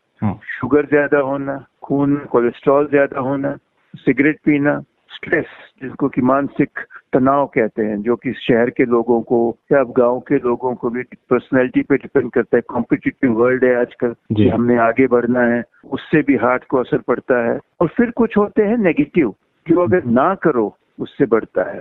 शुगर 0.51 0.87
ज़्यादा 0.87 1.19
होना 1.19 1.65
खून 1.83 2.11
में 2.11 2.27
कोलेस्ट्रॉल 2.27 2.89
ज़्यादा 2.89 3.21
होना 3.21 3.57
सिगरेट 3.95 4.39
पीना 4.45 4.79
स्ट्रेस 5.11 5.47
जिसको 5.83 6.09
कि 6.09 6.23
मानसिक 6.23 6.79
तनाव 7.13 7.47
कहते 7.47 7.83
हैं 7.83 8.01
जो 8.03 8.17
कि 8.17 8.33
शहर 8.33 8.71
के 8.71 8.85
लोगों 8.85 9.21
को 9.23 9.39
या 9.73 9.81
अब 9.81 9.93
गाँव 9.97 10.19
के 10.21 10.39
लोगों 10.39 10.75
को 10.75 10.91
भी 10.91 11.03
पर्सनैलिटी 11.31 11.83
पे 11.83 11.97
डिपेंड 11.97 12.31
करता 12.33 12.57
है। 12.57 12.63
कॉम्पिटिटिव 12.69 13.33
वर्ल्ड 13.33 13.65
है 13.65 13.75
आजकल। 13.81 14.15
कि 14.37 14.49
हमने 14.49 14.77
आगे 14.79 15.07
बढ़ना 15.07 15.41
है 15.55 15.63
उससे 15.91 16.23
भी 16.23 16.37
हार्ट 16.37 16.65
को 16.65 16.79
असर 16.79 16.99
पड़ता 16.99 17.43
है। 17.49 17.59
और 17.81 17.89
फिर 17.89 18.11
कुछ 18.11 18.37
होते 18.37 18.63
हैं 18.63 18.77
नेगेटिव 18.79 19.35
जो 19.67 19.81
अगर 19.83 20.05
ना 20.05 20.35
करो 20.35 20.75
उससे 20.99 21.27
बढ़ता 21.27 21.71
है। 21.73 21.81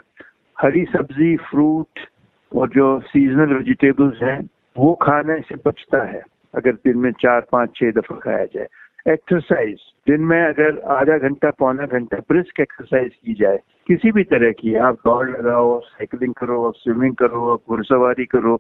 हरी 0.58 0.86
सब्ज़ी 0.86 1.36
फ्रूट 1.50 2.08
और 2.52 2.70
जो 2.70 3.00
सीजनल 3.00 3.54
वेजिटेबल्स 3.54 4.22
हैं 4.24 4.42
वो 4.76 4.94
खाने 5.02 5.40
से 5.40 5.56
बचता 5.66 6.04
है, 6.04 6.22
अगर 6.54 6.72
दिन 6.86 6.98
में 6.98 7.12
चार, 7.12 7.46
पाँच, 7.52 7.76
छह 7.76 7.92
दफ़ा 7.92 8.16
खाया 8.16 8.46
जाए। 8.46 8.68
एक्सरसाइज 9.08 9.80
दिन 10.08 10.22
में 10.22 10.42
अगर 10.44 10.80
आधा 10.92 11.18
घंटा, 11.18 11.50
पौना 11.52 11.86
घंटा 11.86 12.18
ब्रिस्क 12.30 12.60
एक्सरसाइज 12.60 13.12
की 13.16 13.34
जाए, 13.34 13.60
किसी 13.88 14.12
भी 14.12 14.24
तरह 14.24 14.52
की, 14.52 14.76
आप 14.76 14.96
दौड़ 15.06 15.30
लगाओ 15.30 15.80
साइकिलिंग 15.80 16.34
करो, 16.34 16.64
आप 16.68 16.74
स्विमिंग 16.78 17.16
करो, 17.16 17.50
आप 17.50 17.62
घुड़सवारी 17.70 18.26
करो, 18.26 18.60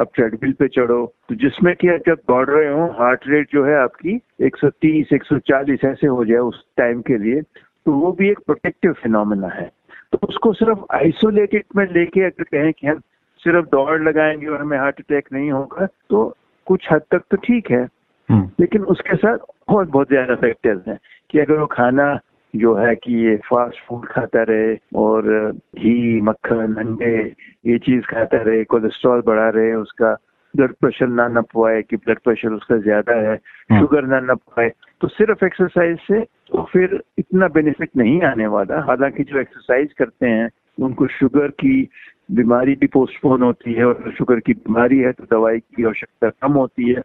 आप 0.00 0.10
ट्रेडमिल 0.14 0.52
पे 0.52 0.66
चढ़ो 0.68 1.04
तो 1.28 1.34
जिसमें 1.34 1.74
कि 1.76 1.88
आप 1.88 2.00
जब 2.06 2.18
दौड़ 2.28 2.48
रहे 2.50 2.72
हो 2.72 2.86
हार्ट 2.98 3.20
रेट 3.28 3.48
जो 3.52 3.64
है 3.64 3.76
आपकी 3.76 4.16
130 4.42 5.12
140 5.12 5.84
ऐसे 5.84 6.06
हो 6.06 6.24
जाए 6.24 6.38
उस 6.38 6.62
टाइम 6.76 7.00
के 7.00 7.16
लिए 7.18 7.40
तो 7.42 7.92
वो 7.92 8.10
भी 8.12 8.28
एक 8.30 8.38
प्रोटेक्टिव 8.38 8.92
फिनोमेना 8.92 9.48
है। 9.48 9.70
तो 10.12 10.18
उसको 10.28 10.52
सिर्फ़ 10.52 10.84
आइसोलेटेड 10.94 11.64
में 11.76 11.84
लेके 11.92 12.20
अगर 12.20 12.44
कहें 12.44 12.72
कि 12.72 12.86
हम 12.86 13.00
सिर्फ़ 13.46 13.66
दौड़ 13.66 14.02
लगाएँगे 14.02 14.46
और 14.46 14.60
हमें 14.60 14.78
हार्ट 14.78 15.00
अटैक 15.00 15.28
नहीं 15.32 15.50
होगा 15.50 15.86
तो 16.10 16.24
कुछ 16.66 16.86
हद 16.92 17.02
तक 17.10 17.22
तो 17.30 17.36
ठीक 17.36 17.70
है। 17.70 17.86
लेकिन 18.60 18.82
उसके 18.84 19.16
साथ 19.16 19.38
और 19.68 19.84
बहुत 19.86 20.08
ज़्यादा 20.08 20.34
फैक्टर्स 20.36 20.86
हैं 20.88 20.98
कि 21.30 21.38
अगर 21.38 21.58
वो 21.58 21.66
खाना 21.66 22.18
जो 22.54 22.74
है 22.74 22.94
कि 22.96 23.14
ये 23.24 23.36
फास्ट 23.46 23.78
फ़ूड 23.88 24.06
खाता 24.06 24.42
रहे 24.42 24.76
और 24.96 25.52
घी 25.52 26.20
मक्खन 26.20 26.74
अंडे 26.78 27.16
ये 27.66 27.78
चीज़ 27.78 28.04
खाता 28.04 28.42
रहे 28.42 28.64
कोलेस्ट्रॉल 28.64 29.22
बढ़ा 29.26 29.48
रहे 29.48 29.74
उसका 29.74 30.12
ब्लड 30.54 30.72
प्रेशर 30.80 31.06
ना 31.08 31.26
नपवाए 31.28 31.82
कि 31.82 31.96
ब्लड 31.96 32.18
प्रेशर 32.18 32.52
उसका 32.52 32.76
ज़्यादा 32.78 33.14
है 33.20 33.36
शुगर 33.70 34.06
ना 34.06 34.20
नपवाए 34.32 34.70
तो 35.00 35.08
सिर्फ़ 35.08 35.44
एक्सरसाइज 35.44 35.98
से 36.08 36.20
तो 36.48 36.62
फिर 36.72 37.00
इतना 37.18 37.48
बेनिफिट 37.48 37.90
नहीं 37.96 38.20
आने 38.22 38.46
वाला। 38.46 38.80
हालाँकि 38.82 39.24
जो 39.24 39.38
एक्सरसाइज 39.40 39.92
करते 39.92 40.26
हैं 40.26 40.48
उनको 40.78 41.06
शुगर 41.08 41.48
की 41.60 41.82
बीमारी 42.28 42.74
भी 42.74 42.86
पोस्टपोन 42.86 43.42
होती 43.42 43.72
है 43.72 43.84
और 43.84 44.12
शुगर 44.18 44.40
की 44.40 44.52
बीमारी 44.54 44.98
है 44.98 45.12
तो 45.12 45.24
दवाई 45.30 45.58
की 45.58 45.84
आवश्यकता 45.84 46.30
कम 46.42 46.52
होती 46.52 46.88
है। 46.88 47.02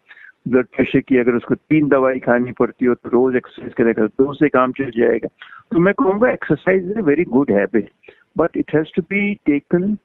ब्लड 0.48 0.66
प्रेशर 0.76 1.00
की 1.00 1.18
अगर 1.18 1.36
उसको 1.36 1.56
तीन 1.56 1.88
दवाई 1.90 2.20
खानी 2.20 2.52
पड़ती 2.60 2.86
हो 2.86 2.94
तो 2.94 3.10
रोज 3.10 3.36
एक्सरसाइज 3.36 3.74
करेगा 3.74 4.06
तो 4.08 4.24
दो 4.24 4.34
से 4.34 4.50
काम 4.50 4.72
चल 4.72 4.90
जाएगा। 4.96 5.28
तो 5.72 5.80
मैं 5.80 5.94
कहूँगा 5.94 6.32
exercise 6.32 6.90
is 6.92 6.98
a 7.00 7.02
very 7.02 7.24
good 7.30 7.52
habit 7.52 7.90
but 8.38 8.58
it 8.58 8.76
has 8.76 8.96
to 8.96 9.02
be 9.02 9.34
taken 9.46 9.98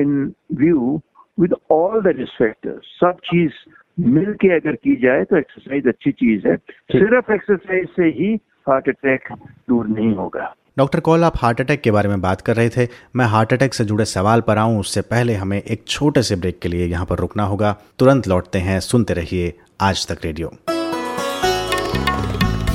in 0.00 0.32
view 0.54 1.00
with 1.38 1.54
all 1.70 2.00
the 2.02 2.16
risk 2.18 2.38
factors 2.38 2.96
सब 3.00 3.18
चीज़ 3.24 3.52
मिल 3.98 4.32
के 4.34 4.54
अगर 4.54 4.74
की 4.74 4.96
जाए 4.96 5.24
तो 5.24 5.36
एक्सरसाइज 5.36 5.88
अच्छी 5.88 6.12
चीज़ 6.12 6.48
है। 6.48 6.56
सिर्फ़ 6.92 7.32
एक्सरसाइज 7.32 7.88
से 7.96 8.08
ही 8.18 8.34
हार्ट 8.68 8.88
अटैक 8.88 9.32
दूर 9.68 9.86
नहीं 9.88 10.14
होगा। 10.14 10.54
डॉक्टर 10.78 11.00
कॉल 11.00 11.24
आप 11.24 11.32
हार्ट 11.36 11.60
अटैक 11.60 11.80
के 11.82 11.90
बारे 11.90 12.08
में 12.08 12.20
बात 12.20 12.40
कर 12.40 12.56
रहे 12.56 12.68
थे। 12.68 12.86
मैं 13.16 13.24
हार्ट 13.26 13.52
अटैक 13.52 13.74
से 13.74 13.84
जुड़े 13.84 14.04
सवाल 14.04 14.40
पर 14.40 14.58
आऊँ 14.58 14.78
उससे 14.80 15.00
पहले 15.00 15.34
हमें 15.34 15.60
एक 15.62 15.84
छोटे 15.88 16.22
से 16.22 16.36
ब्रेक 16.36 16.58
के 16.58 16.68
लिए 16.68 16.86
यहाँ 16.86 17.06
पर 17.06 17.18
रुकना 17.18 17.44
होगा। 17.44 17.76
तुरंत 17.98 18.28
लौटते 18.28 18.58
हैं 18.58 18.78
सुनते 18.80 19.14
रहिए 19.14 19.52
आज 19.80 20.06
तक 20.06 20.24
रेडियो। 20.24 20.48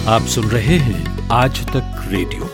आप 0.07 0.27
सुन 0.27 0.45
रहे 0.45 0.77
हैं 0.77 1.29
आज 1.31 1.65
तक 1.67 2.05
रेडियो। 2.07 2.49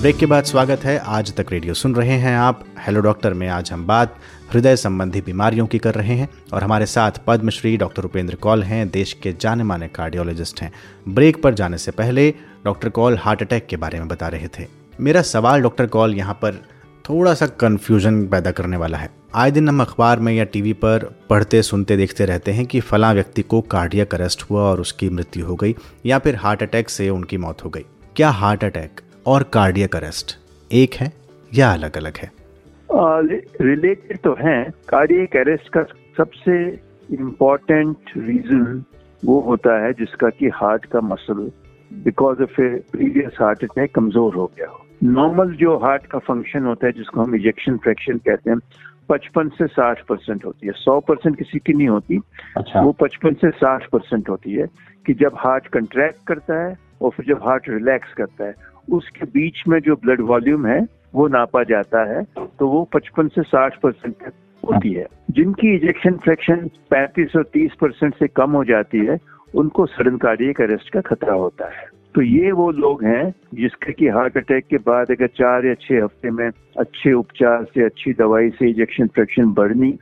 ब्रेक 0.00 0.16
के 0.16 0.26
बाद 0.26 0.44
स्वागत 0.44 0.84
है 0.84 0.96
आज 0.98 1.34
तक 1.36 1.46
रेडियो 1.50 1.74
सुन 1.74 1.94
रहे 1.94 2.18
हैं 2.18 2.36
आप। 2.36 2.64
हेलो 2.86 3.00
डॉक्टर 3.00 3.34
में 3.34 3.48
आज 3.48 3.72
हम 3.72 3.86
बात 3.86 4.16
हृदय 4.52 4.76
संबंधी 4.76 5.20
बीमारियों 5.20 5.66
की 5.66 5.78
कर 5.78 5.94
रहे 5.94 6.14
हैं 6.14 6.28
और 6.52 6.62
हमारे 6.62 6.86
साथ 6.86 7.12
पद्मश्री 7.26 7.76
डॉक्टर 7.76 8.04
उपेंद्र 8.04 8.34
कौल 8.34 8.62
हैं, 8.62 8.88
देश 8.90 9.12
के 9.12 9.32
जाने 9.40 9.64
माने 9.64 9.88
कार्डियोलॉजिस्ट 9.88 10.60
हैं। 10.62 10.72
ब्रेक 11.08 11.42
पर 11.42 11.54
जाने 11.54 11.78
से 11.78 11.90
पहले 11.90 12.34
डॉक्टर 12.64 12.88
कौल 12.88 13.16
हार्ट 13.18 13.42
अटैक 13.42 13.66
के 13.66 13.76
बारे 13.76 13.98
में 13.98 14.08
बता 14.08 14.28
रहे 14.28 14.48
थे। 14.48 14.66
मेरा 15.00 15.22
सवाल 15.22 15.62
डॉक्टर 15.62 15.86
कौल 15.86 16.14
यहाँ 16.14 16.34
पर 16.34 16.62
थोड़ा 17.08 17.34
सा 17.34 17.46
कन्फ्यूज़न 17.46 18.26
पैदा 18.26 18.50
करने 18.50 18.76
वाला 18.76 18.98
है। 18.98 19.10
आए 19.34 19.50
दिन 19.50 19.68
हम 19.68 19.80
अखबार 19.80 20.20
में 20.20 20.32
या 20.32 20.44
टीवी 20.44 20.72
पर 20.72 21.10
पढ़ते, 21.30 21.62
सुनते, 21.62 21.96
देखते 21.96 22.24
रहते 22.24 22.52
हैं 22.52 22.66
कि 22.66 22.80
फला 22.80 23.12
व्यक्ति 23.12 23.42
को 23.42 23.60
कार्डियक 23.60 24.14
अरेस्ट 24.14 24.42
हुआ 24.42 24.62
और 24.62 24.80
उसकी 24.80 25.08
मृत्यु 25.10 25.46
हो 25.46 25.56
गई 25.56 25.74
या 26.06 26.18
फिर 26.18 26.36
हार्ट 26.36 26.62
अटैक 26.62 26.90
से 26.90 27.08
उनकी 27.08 27.36
मौत 27.36 27.64
हो 27.64 27.70
गई। 27.70 27.84
क्या 28.16 28.30
हार्ट 28.30 28.64
अटैक 28.64 29.00
और 29.26 29.42
कार्डियक 29.42 29.96
अरेस्ट 29.96 30.36
एक 30.70 30.94
है 30.94 31.12
या 31.54 31.72
अलग 31.72 31.96
अलग 31.96 32.16
है? 32.16 32.41
रिलेटेड 32.92 34.18
तो 34.18 34.34
है। 34.38 34.62
कार्डियक 34.88 35.36
अरेस्ट 35.36 35.68
का 35.72 35.82
सबसे 36.16 36.56
इम्पोर्टेंट 37.08 38.10
रीजन 38.16 38.82
वो 39.22 39.38
होता 39.40 39.78
है 39.84 39.92
जिसका 39.92 40.28
कि 40.30 40.48
हार्ट 40.54 40.84
का 40.84 41.00
muscle 41.00 41.50
because 41.90 42.42
of 42.42 42.60
a 42.62 42.68
previous 42.92 43.36
heart 43.40 43.64
attack 43.64 43.94
कमज़ोर 43.94 44.34
हो 44.34 44.46
गया 44.56 44.68
हो। 44.68 44.84
नॉर्मल 45.04 45.52
जो 45.56 45.76
हार्ट 45.78 46.06
का 46.06 46.18
फ़ंक्शन 46.18 46.64
होता 46.64 46.86
है 46.86 46.92
जिसको 46.92 47.20
हम 47.20 47.34
इजेक्शन 47.34 47.76
फ्रैक्शन 47.76 48.18
कहते 48.18 48.50
हैं 48.50 48.58
पचपन 49.08 49.48
से 49.48 49.66
साठ 49.66 50.04
परसेंट 50.06 50.44
होती 50.44 50.66
है। 50.66 50.72
सौ 50.72 50.98
परसेंट 51.00 51.36
किसी 51.38 51.58
की 51.58 51.72
नहीं 51.72 51.88
होती। 51.88 52.20
अच्छा। 52.56 52.80
वो 52.80 52.92
पचपन 53.00 53.34
से 53.34 53.50
साठ 53.50 53.88
परसेंट 53.90 54.28
होती 54.28 54.52
है 54.52 54.66
कि 55.06 55.14
जब 55.14 55.36
हार्ट 55.38 55.66
कंट्रैक्ट 55.68 56.26
करता 56.26 56.62
है 56.64 56.76
और 57.02 57.10
फिर 57.10 57.26
जब 57.26 57.42
हार्ट 57.44 57.68
रिलैक्स 57.68 58.12
करता 58.16 58.44
है 58.44 58.54
उसके 58.92 59.26
बीच 59.32 59.62
में 59.68 59.78
जो 59.80 59.94
ब्लड 59.96 60.20
वॉल्यूम 60.26 60.66
है 60.66 60.80
वो 61.14 61.26
नापा 61.28 61.62
जाता 61.62 62.04
है 62.10 62.22
तो 62.58 62.68
वो 62.68 62.88
55 62.94 63.28
से 63.28 63.42
60 63.42 63.76
परसेंट 63.82 64.14
तक 64.14 64.32
होती 64.62 64.92
है। 64.92 65.06
जिनकी 65.30 65.74
इजेक्शन 65.74 66.16
फ्रैक्शन 66.16 66.68
35 66.90 67.36
और 67.36 67.44
30 67.54 67.74
परसेंट 67.80 68.14
से 68.14 68.28
कम 68.28 68.50
हो 68.50 68.64
जाती 68.64 68.98
है, 68.98 69.18
उनको 69.54 69.86
सडन 69.86 70.16
कार्डियक 70.16 70.60
अरेस्ट 70.60 70.92
का 70.92 71.00
खतरा 71.00 71.34
होता 71.34 71.66
है। 71.70 71.86
तो 72.14 72.22
ये 72.22 72.52
वो 72.52 72.70
लोग 72.70 73.04
हैं 73.04 73.34
जिसके 73.54 73.92
कि 73.92 74.08
हार्ट 74.08 74.36
अटैक 74.36 74.66
के 74.66 74.76
बाद 74.78 75.10
अगर 75.10 75.26
चार 75.36 75.66
या 75.66 75.74
छह 75.74 76.02
हफ़्ते 76.04 76.30
में 76.30 76.48
अच्छे 76.78 77.12
उपचार 77.12 77.64
से, 77.64 77.84
अच्छी 77.84 78.12
दवाई 78.12 78.50
से 78.50 78.70
इजेक्शन 78.70 79.06
फ्रैक्शन 79.06 79.52
बढ़नी 79.52 79.94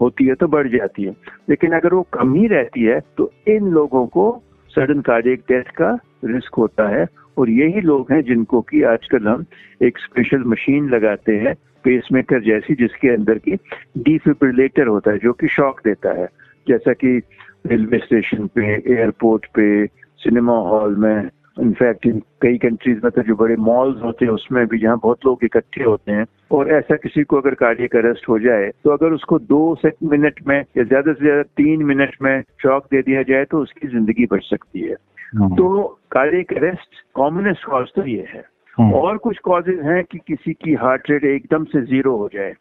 होती 0.00 0.26
है 0.26 0.34
तो 0.34 0.46
बढ़ 0.48 0.68
जाती 0.68 1.04
है। 1.04 1.14
लेकिन 1.48 1.72
अगर 1.72 1.94
वो 1.94 2.02
कम 2.12 2.34
ही 2.34 2.46
रहती 2.46 2.82
है 2.82 3.00
तो 3.16 3.30
इन 3.48 3.68
लोगों 3.68 4.06
को 4.06 4.42
सडन 4.70 5.00
कार्डियक 5.00 5.40
डेथ 5.40 5.70
का 5.76 5.90
रिस्क 6.24 6.54
होता 6.54 6.88
है। 6.88 7.06
और 7.36 7.50
यही 7.50 7.80
लोग 7.80 8.12
हैं 8.12 8.22
जिनको 8.22 8.60
कि 8.60 8.82
आजकल 8.82 9.28
हम 9.28 9.44
एक 9.82 9.98
स्पेशल 9.98 10.44
मशीन 10.46 10.88
लगाते 10.90 11.36
हैं 11.36 11.54
पेसमेकर 11.84 12.40
जैसी, 12.42 12.74
जिसके 12.74 13.08
अंदर 13.08 13.38
की 13.38 13.56
डिफिब्रिलेटर 13.98 14.86
होता 14.86 15.10
है, 15.10 15.18
जो 15.18 15.32
कि 15.32 15.48
शॉक 15.48 15.80
देता 15.84 16.20
है 16.20 16.28
जैसा 16.66 16.92
कि 16.92 17.16
रेलवे 17.66 17.98
स्टेशन 17.98 18.46
पे 18.54 18.74
एयरपोर्ट 18.74 19.46
पे 19.54 19.86
सिनेमा 20.20 20.56
हॉल 20.68 20.96
में 20.96 21.28
इनफैक्ट 21.60 22.06
इन 22.06 22.20
कई 22.42 22.58
कंट्रीज़ 22.58 22.98
में 23.04 23.10
तो 23.10 23.22
जो 23.22 23.34
बड़े 23.36 23.56
मॉल्स 23.56 24.02
होते 24.02 24.24
हैं, 24.24 24.32
उसमें 24.32 24.66
भी 24.66 24.78
जहाँ 24.78 24.98
बहुत 25.02 25.26
लोग 25.26 25.44
इकट्ठे 25.44 25.84
होते 25.84 26.12
हैं 26.12 26.24
और 26.50 26.70
ऐसा 26.74 26.96
किसी 26.96 27.22
को 27.22 27.36
अगर 27.36 27.54
कार्डियक 27.54 27.96
अरेस्ट 27.96 28.28
हो 28.28 28.38
जाए 28.38 28.70
तो 28.84 28.90
अगर 28.90 29.12
उसको 29.12 29.38
दो 29.38 29.76
मिनट 29.84 30.40
में, 30.46 30.58
या 30.76 30.84
ज़्यादा 30.84 31.12
से 31.12 31.24
ज़्यादा 31.24 31.42
तीन 31.56 31.84
मिनट 31.84 32.16
में 32.22 32.42
शॉक 32.62 32.84
दे 32.84 33.02
दिया 33.02 33.22
जाए 33.22 33.44
तो 33.44 33.62
उसकी 33.62 33.88
ज़िंदगी 33.88 34.26
बच 34.26 34.42
सकती 34.42 34.88
हाँ। 34.88 34.96
तो 35.36 35.98
कार्डियक 36.10 36.52
अरेस्ट 36.52 36.88
कॉमनेस्ट 37.14 37.64
कॉज 37.64 37.86
तो 37.96 38.06
ये 38.06 38.26
है। 38.34 38.44
हाँ। 38.78 38.92
और 38.92 39.18
कुछ 39.18 39.38
कॉजेज 39.38 39.80
हैं 39.80 40.04
कि 40.04 40.18
किसी 40.18 40.52
की 40.52 40.74
हार्ट 40.74 41.10
रेट 41.10 41.24
एकदम 41.24 41.64
से 41.64 41.82
ज़ीरो 41.82 42.16
हो 42.16 42.28
जाए 42.34 42.54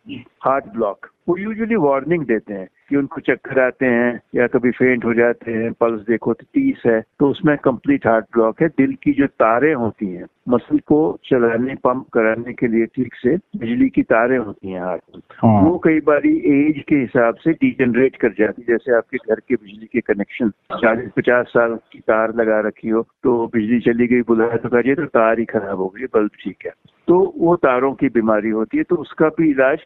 हार्ट 0.44 0.66
ब्लॉक 0.66 1.06
वो 1.30 1.36
यूजुअली 1.38 1.76
वार्निंग 1.76 2.24
देते 2.26 2.54
हैं 2.54 2.68
कि 2.90 2.96
उनको 2.96 3.22
चक्कर 3.22 3.60
आते 3.60 3.86
हैं 3.86 4.20
या 4.36 4.46
कभी 4.48 4.72
फेंट 4.72 5.04
हो 5.06 5.14
जाते 5.14 5.52
हैं 5.54 5.72
पल्स 5.74 6.02
देखो 6.02 6.34
तो 6.34 6.46
तीस 6.54 6.82
है 6.86 7.00
तो 7.20 7.30
उसमें 7.30 7.56
कंप्लीट 7.58 8.08
हार्ट 8.08 8.26
ब्लॉक 8.34 8.62
है। 8.62 8.68
दिल 8.70 8.96
की 9.04 9.14
जो 9.14 9.28
तारें 9.40 9.74
होती 9.74 10.08
हैं 10.08 10.26
मसल 10.50 10.80
को 10.88 11.00
चलाने 11.26 11.76
पंप 11.84 12.08
कराने 12.14 12.54
के 12.54 12.68
लिए 12.68 12.86
ठीक 12.86 13.16
से 13.16 13.36
बिजली 13.58 13.90
की 13.90 14.04
तारें 14.04 14.38
होती 14.38 14.72
हैं 14.72 14.82
हार्ट 14.82 15.02
में। 15.16 15.22
हाँ। 15.34 15.62
वो 15.64 15.78
कई 15.78 16.00
बार 16.02 16.26
एज 16.26 16.84
के 16.90 16.96
हिसाब 16.96 17.36
से 17.36 17.54
डिजनरेट 17.54 18.16
कर 18.16 18.34
जाती 18.40 18.62
है। 18.62 18.68
जैसे 18.68 18.96
आपके 18.98 19.18
घर 19.18 19.40
के 19.40 19.56
बिजली 19.56 19.86
के 19.86 20.02
कनेक्शन 20.04 20.50
चालीस 20.74 21.12
पचास 21.18 21.46
साल 21.48 21.76
की 21.92 22.00
तार 22.00 22.36
लगा 22.36 22.60
रखी 22.68 22.90
हो 22.90 23.08
तो 23.24 23.46
बिजली 23.54 23.80
चली 23.84 24.08
गई 24.08 24.22
बुलाया 24.28 24.58
तो 24.58 24.70
कहिए 24.70 24.96
तो 24.96 25.06
तार 25.14 25.40
ही 25.40 25.46
खराब 25.46 25.78
हो 25.78 25.88
गई 25.88 26.06
बल्ब 26.16 26.32
ठीक 26.44 26.66
है। 26.66 26.72
तो 27.08 27.24
वो 27.38 27.56
तारों 27.56 27.94
की 27.94 28.10
बीमारी 28.16 28.50
होती 28.52 28.78
है 28.78 28.84
तो 28.84 28.96
उसका 28.96 29.28
भी 29.38 29.50
इलाज 29.52 29.80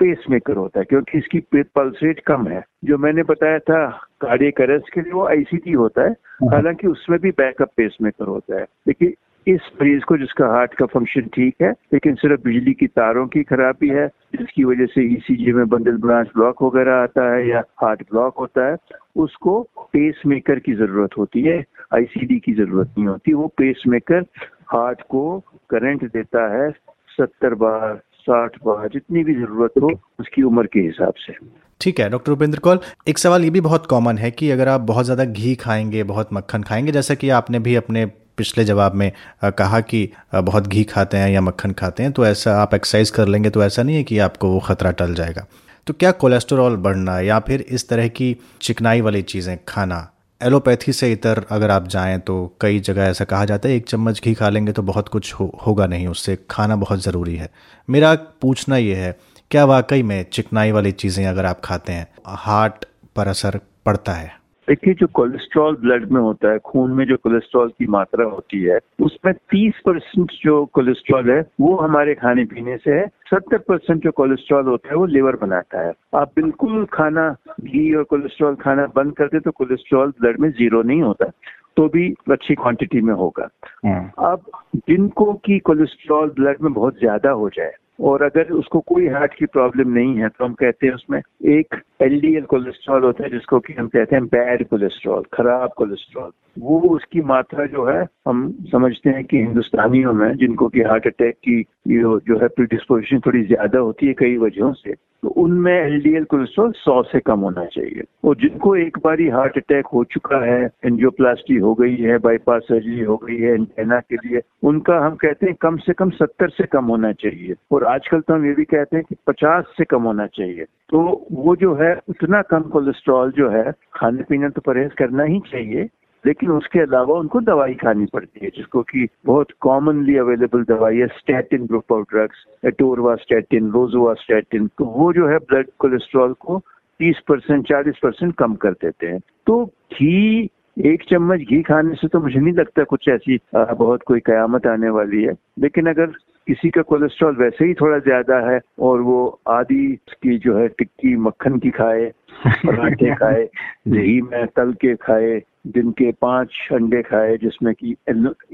पेस 0.00 0.24
मेकर 0.30 0.56
होता 0.56 0.78
है 0.80 0.84
क्योंकि 0.84 1.18
इसकी 1.18 1.40
पल्स 1.54 2.02
रेट 2.02 2.20
कम 2.26 2.46
है। 2.48 2.62
जो 2.84 2.98
मैंने 2.98 3.22
बताया 3.22 3.58
था 3.58 3.86
कार्डियक 4.20 4.60
अरेस्ट 4.60 4.92
के 4.94 5.00
लिए 5.00 5.12
वो 5.12 5.26
आईसीटी 5.28 5.72
होता 5.72 6.02
है 6.02 6.10
हाँ। 6.10 6.48
हालाँकि 6.52 6.86
उसमें 6.86 7.18
भी 7.20 7.30
बैकअप 7.30 7.70
पेस 7.76 7.96
मेकर 8.02 8.26
होता 8.26 8.58
है। 8.60 8.66
लेकिन 8.88 9.12
इस 9.46 9.60
मरीज़ 9.80 10.04
को 10.04 10.16
जिसका 10.18 10.46
हार्ट 10.46 10.74
का 10.74 10.86
फ़ंक्शन 10.86 11.28
ठीक 11.34 11.54
है 11.62 11.70
लेकिन 11.92 12.14
सिर्फ़ 12.14 12.40
बिजली 12.44 12.72
की 12.74 12.86
तारों 12.86 13.26
की 13.26 13.42
खराबी 13.42 13.88
है 13.88 14.06
जिसकी 14.36 14.64
वजह 14.64 14.86
से 14.86 15.02
ईसीजी 15.14 15.52
में 15.52 15.68
बंडल 15.68 15.96
ब्रांच 15.96 16.28
ब्लॉक 16.36 16.62
वगैरह 16.62 16.94
आता 16.94 17.32
है 17.34 17.46
या 17.48 17.62
हार्ट 17.82 18.02
ब्लॉक 18.02 18.34
होता 18.38 18.66
है 18.66 18.76
उसको 19.16 19.60
पेस 19.92 20.22
मेकर 20.26 20.58
की 20.58 20.74
ज़रूरत 20.74 21.16
होती 21.18 21.42
है 21.42 21.58
आईसीडी 21.94 22.38
की 22.38 22.52
ज़रूरत 22.54 22.94
नहीं 22.98 23.06
होती। 23.06 23.32
वो 23.32 23.46
पेस 23.58 23.82
मेकर 23.88 24.24
हार्ट 24.72 25.02
को 25.08 25.22
करंट 25.70 26.04
देता 26.12 26.46
है 26.56 26.70
सत्तर 27.18 27.54
बार। 27.54 28.00
साठ 28.28 28.56
बार 28.64 28.88
जितनी 28.88 29.24
भी 29.24 29.34
ज़रूरत 29.34 29.82
हो, 29.82 29.90
उसकी 30.20 30.42
उम्र 30.42 30.66
के 30.66 30.80
हिसाब 30.80 31.14
से। 31.18 31.32
ठीक 31.80 32.00
है, 32.00 32.08
डॉक्टर 32.10 32.32
उपेंद्र 32.32 32.58
कौल, 32.58 32.78
एक 33.08 33.18
सवाल 33.18 33.44
ये 33.44 33.50
भी 33.50 33.60
बहुत 33.62 33.86
कॉमन 33.86 34.18
है 34.18 34.30
कि 34.30 34.50
अगर 34.50 34.68
आप 34.68 34.80
बहुत 34.82 35.04
ज़्यादा 35.04 35.24
घी 35.24 35.54
खाएँगे, 35.56 36.02
बहुत 36.04 36.32
मक्खन 36.32 36.62
खाएँगे, 36.62 36.92
जैसा 36.92 37.14
कि 37.14 37.28
आपने 37.32 37.58
भी 37.58 37.74
अपने 37.76 38.06
पिछले 38.38 38.64
जवाब 38.64 38.94
में 38.94 39.10
कहा 39.44 39.80
कि 39.82 40.08
बहुत 40.34 40.66
घी 40.66 40.82
खाते 40.84 41.16
हैं 41.16 41.30
या 41.30 41.40
मक्खन 41.40 41.72
खाते 41.72 42.02
हैं 42.02 42.12
तो 42.12 42.26
ऐसा 42.26 42.54
आप 42.56 42.74
एक्सरसाइज 42.74 43.10
कर 43.10 43.28
लेंगे 43.28 43.50
तो 43.50 43.62
ऐसा 43.64 43.82
नहीं 43.82 43.96
है 43.96 44.02
कि 44.04 44.18
आपको 44.18 44.48
वो 44.48 44.58
खतरा 44.60 44.90
टल 44.92 45.14
जाएगा। 45.14 45.46
तो 45.86 45.94
क्या 45.94 46.10
कोलेस्ट्रॉल 46.14 46.76
बढ़ना 46.76 47.18
या 47.20 47.38
फिर 47.40 47.60
इस 47.60 47.88
तरह 47.88 48.08
की 48.10 48.36
चिकनाई 48.60 49.00
वाली 49.00 49.22
चीज़ें 49.24 49.58
खाना 49.68 49.98
एलोपैथी 50.40 50.92
से 50.92 51.10
इतर 51.12 51.44
अगर 51.50 51.70
आप 51.70 51.86
जाएँ 51.88 52.18
तो 52.18 52.34
कई 52.60 52.80
जगह 52.80 53.02
ऐसा 53.02 53.24
कहा 53.24 53.44
जाता 53.44 53.68
है 53.68 53.74
एक 53.74 53.88
चम्मच 53.88 54.20
घी 54.24 54.34
खा 54.34 54.48
लेंगे 54.48 54.72
तो 54.72 54.82
बहुत 54.82 55.08
कुछ 55.08 55.32
हो, 55.34 55.58
होगा 55.66 55.86
नहीं 55.86 56.06
उससे 56.06 56.36
खाना 56.50 56.76
बहुत 56.76 57.00
ज़रूरी 57.02 57.34
है। 57.36 57.48
मेरा 57.88 58.14
पूछना 58.42 58.76
ये 58.76 58.94
है 58.94 59.16
क्या 59.50 59.64
वाकई 59.64 60.02
में 60.02 60.24
चिकनाई 60.32 60.72
वाली 60.72 60.92
चीज़ें 60.92 61.26
अगर 61.26 61.46
आप 61.46 61.60
खाते 61.64 61.92
हैं 61.92 62.06
हार्ट 62.26 62.84
पर 63.16 63.28
असर 63.28 63.60
पड़ता 63.86 64.12
है? 64.12 64.30
देखिए 64.68 64.94
जो 64.94 65.06
कोलेस्ट्रॉल 65.14 65.76
ब्लड 65.76 66.10
में 66.12 66.20
होता 66.20 66.50
है 66.52 66.58
खून 66.64 66.90
में 66.92 67.04
जो 67.06 67.16
कोलेस्ट्रॉल 67.16 67.68
की 67.68 67.86
मात्रा 67.86 68.24
होती 68.24 68.62
है 68.62 68.78
उसमें 69.02 69.32
30 69.54 69.78
परसेंट 69.86 70.32
जो 70.42 70.64
कोलेस्ट्रॉल 70.74 71.30
है 71.30 71.40
वो 71.60 71.74
हमारे 71.76 72.14
खाने 72.14 72.44
पीने 72.44 72.76
से 72.76 72.90
है। 72.90 73.06
सत्तर 73.30 73.58
परसेंट 73.58 74.02
जो 74.04 74.10
कोलेस्ट्रॉल 74.12 74.66
होता 74.66 74.88
है 74.88 74.96
वो 74.96 75.06
लिवर 75.06 75.36
बनाता 75.36 75.86
है। 75.86 75.92
आप 76.14 76.32
बिल्कुल 76.36 76.84
खाना 76.92 77.30
घी 77.60 77.94
और 77.94 78.04
कोलेस्ट्रॉल 78.04 78.54
खाना 78.56 78.86
बंद 78.96 79.16
कर 79.16 79.26
दे 79.26 79.40
तो 79.40 79.50
कोलेस्ट्रॉल 79.52 80.12
ब्लड 80.20 80.40
में 80.40 80.50
ज़ीरो 80.50 80.82
नहीं 80.82 81.02
होता 81.02 81.30
तो 81.76 81.88
भी 81.88 82.08
अच्छी 82.32 82.54
क्वांटिटी 82.54 83.00
में 83.00 83.14
होगा। 83.14 83.48
हाँ। 83.86 84.32
अब 84.32 84.44
जिनको 84.88 85.32
की 85.44 85.58
कोलेस्ट्रॉल 85.58 86.30
ब्लड 86.30 86.62
में 86.62 86.72
बहुत 86.72 86.98
ज़्यादा 86.98 87.30
हो 87.32 87.48
जाए 87.48 87.72
और 87.98 88.22
अगर 88.22 88.52
उसको 88.54 88.80
कोई 88.88 89.06
हार्ट 89.08 89.34
की 89.34 89.46
प्रॉब्लम 89.46 89.90
नहीं 89.92 90.14
है 90.16 90.28
तो 90.28 90.44
हम 90.44 90.52
कहते 90.54 90.86
हैं 90.86 90.94
उसमें 90.94 91.20
एक 91.48 91.74
एलडीएल 92.02 92.44
कोलेस्ट्रॉल 92.44 93.04
होता 93.04 93.24
है, 93.24 93.30
जिसको 93.30 93.58
कि 93.60 93.72
हम 93.72 93.86
कहते 93.88 94.16
हैं 94.16 94.24
बैड 94.26 94.66
कोलेस्ट्रॉल 94.68 95.22
खराब 95.34 95.70
कोलेस्ट्रॉल 95.76 96.30
वो 96.58 96.78
उसकी 96.90 97.20
मात्रा 97.22 97.64
जो 97.66 97.84
है, 97.86 98.06
हम 98.28 98.38
समझते 98.70 99.10
हैं 99.10 99.24
कि 99.24 99.38
हिंदुस्तानियों 99.38 100.12
में, 100.12 100.36
जिनको 100.36 100.68
कि 100.68 100.80
हार्ट 100.82 101.06
अटैक 101.06 101.34
की 101.38 101.62
जो 101.88 102.38
है 102.38 102.48
प्रीडिस्पोजिशन 102.48 103.20
थोड़ी 103.26 103.42
ज़्यादा 103.44 103.78
होती 103.78 104.06
है 104.06 104.14
कई 104.18 104.36
वजहों 104.38 104.72
से 104.72 104.94
तो 105.22 105.28
उनमें 105.42 105.72
एलडीएल 105.72 106.24
कोलेस्ट्रॉल 106.24 106.72
सौ 106.76 107.02
से 107.02 107.20
कम 107.20 107.40
होना 107.40 107.64
चाहिए। 107.66 108.02
और 108.24 108.36
जिनको 108.36 108.74
एक 108.76 108.98
बार 109.04 109.20
ही 109.20 109.28
हार्ट 109.28 109.56
अटैक 109.56 109.86
हो 109.92 110.02
चुका 110.12 110.38
है 110.44 110.60
एंजियोप्लास्टी 110.84 111.56
हो 111.58 111.74
गई 111.74 111.96
है 111.96 112.18
बाईपास 112.18 112.62
सर्जरी 112.62 113.00
हो 113.00 113.16
गई 113.18 113.36
है 113.36 113.54
एंटेना 113.54 113.98
के 114.00 114.16
लिए, 114.16 114.40
उनका 114.62 114.98
हम 115.06 115.16
कहते 115.16 115.46
हैं 115.46 115.54
कम 115.62 115.76
से 115.78 115.92
कम 115.92 116.10
सत्तर 116.12 116.48
से 116.50 116.66
कम 116.66 116.84
होना 116.86 117.12
चाहिए। 117.14 117.54
और 117.72 117.84
आजकल 117.88 118.20
तो 118.20 118.34
हम 118.34 118.46
ये 118.46 118.52
भी 118.54 118.64
कहते 118.64 118.96
हैं 118.96 119.04
कि 119.08 119.16
50 119.26 119.64
से 119.78 119.84
कम 119.84 120.02
होना 120.02 120.26
चाहिए। 120.26 120.64
तो 120.90 121.26
वो 121.32 121.54
जो 121.56 121.74
है, 121.74 121.94
उतना 122.08 122.42
कम 122.42 122.62
कोलेस्ट्रॉल 122.72 123.30
जो 123.32 123.48
है, 123.50 123.72
खाने 123.94 124.22
पीने 124.22 124.48
तो 124.48 124.60
परहेज 124.60 124.92
करना 124.98 125.24
ही 125.24 125.40
चाहिए, 125.52 125.88
लेकिन 126.24 126.50
उसके 126.50 126.80
अलावा 126.80 127.18
उनको 127.18 127.40
दवाई 127.40 127.74
खानी 127.74 128.06
पड़ती 128.06 128.40
है, 128.42 128.50
जिसको 128.56 128.82
कि 128.82 129.06
बहुत 129.26 129.48
कॉमनली 129.60 130.16
अवेलेबल 130.16 130.64
दवाई 130.64 130.96
है 130.96 131.06
statin 131.06 131.66
group 131.66 131.92
of 131.92 132.04
drugs 132.10 132.44
atorvastatin 133.14 133.70
rosuvastatin 134.14 134.66
तो 134.78 134.84
वो 134.84 135.12
जो 135.12 135.28
है 135.28 135.38
ब्लड 135.38 135.70
कोलेस्ट्रॉल 135.78 136.32
को 136.40 136.58
30 137.00 137.18
परसेंट, 137.28 137.66
चालीस 137.68 137.98
परसेंट 138.02 138.34
कम 138.34 138.54
कर 138.54 138.72
देते 138.72 139.06
हैं। 139.06 139.20
तो 139.46 139.64
घी, 139.64 140.48
एक 140.78 141.02
चम्मच 141.10 141.40
घी 141.40 141.60
खाने 141.62 141.94
से 141.94 142.08
तो 142.08 142.20
मुझे 142.20 142.40
नहीं 142.40 142.54
लगता 142.54 142.84
कुछ 142.84 143.08
ऐसी 143.08 143.38
बहुत 143.54 144.02
कोई 144.02 144.20
कयामत 144.20 144.66
आने 144.66 144.90
वाली 144.90 145.22
है। 145.22 145.32
लेकिन 145.58 145.86
अगर 145.86 146.12
किसी 146.48 146.68
का 146.70 146.82
कोलेस्ट्रॉल 146.82 147.36
वैसे 147.36 147.64
ही 147.64 147.74
थोड़ा 147.74 147.98
ज़्यादा 147.98 148.38
है 148.50 148.60
और 148.80 149.00
वो 149.00 149.18
आदि 149.48 149.84
की 150.22 150.36
जो 150.38 150.56
है 150.58 150.68
टिक्की 150.68 151.16
मक्खन 151.26 151.58
की 151.58 151.70
खाए 151.70 152.10
पराठे 152.66 153.14
खाए 153.14 153.44
दही 153.88 154.20
में 154.22 154.46
तल 154.56 154.72
के 154.80 154.94
खाए 154.96 155.40
दिन 155.66 155.90
के 155.90 156.10
पाँच 156.22 156.68
अंडे 156.72 157.02
खाए 157.02 157.36
जिसमें 157.36 157.72
कि 157.74 157.94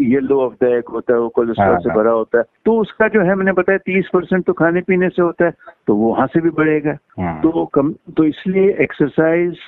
येलो 0.04 0.40
ऑफ़ 0.40 0.54
द 0.62 0.68
एग 0.68 0.88
होता 0.92 1.14
है 1.14 1.20
वो 1.20 1.28
कोलेस्ट्रॉल 1.28 1.68
हाँ, 1.68 1.80
से 1.80 1.88
हाँ। 1.88 1.98
भरा 1.98 2.10
होता 2.10 2.38
है। 2.38 2.44
तो 2.66 2.76
उसका 2.80 3.08
जो 3.08 3.22
है 3.22 3.34
मैंने 3.34 3.52
बताया 3.52 3.78
तीस 3.78 4.08
परसेंट 4.12 4.44
तो 4.46 4.52
खाने 4.52 4.80
पीने 4.80 5.08
से 5.08 5.22
होता 5.22 5.44
है 5.44 5.52
तो 5.86 5.96
वो 5.96 6.10
वहाँ 6.10 6.26
से 6.26 6.40
भी 6.40 6.50
बढ़ेगा। 6.50 6.96
हाँ। 7.20 7.40
तो 7.42 7.64
कम 7.74 7.92
तो 8.16 8.24
इसलिए 8.24 8.76
exercise 8.82 9.58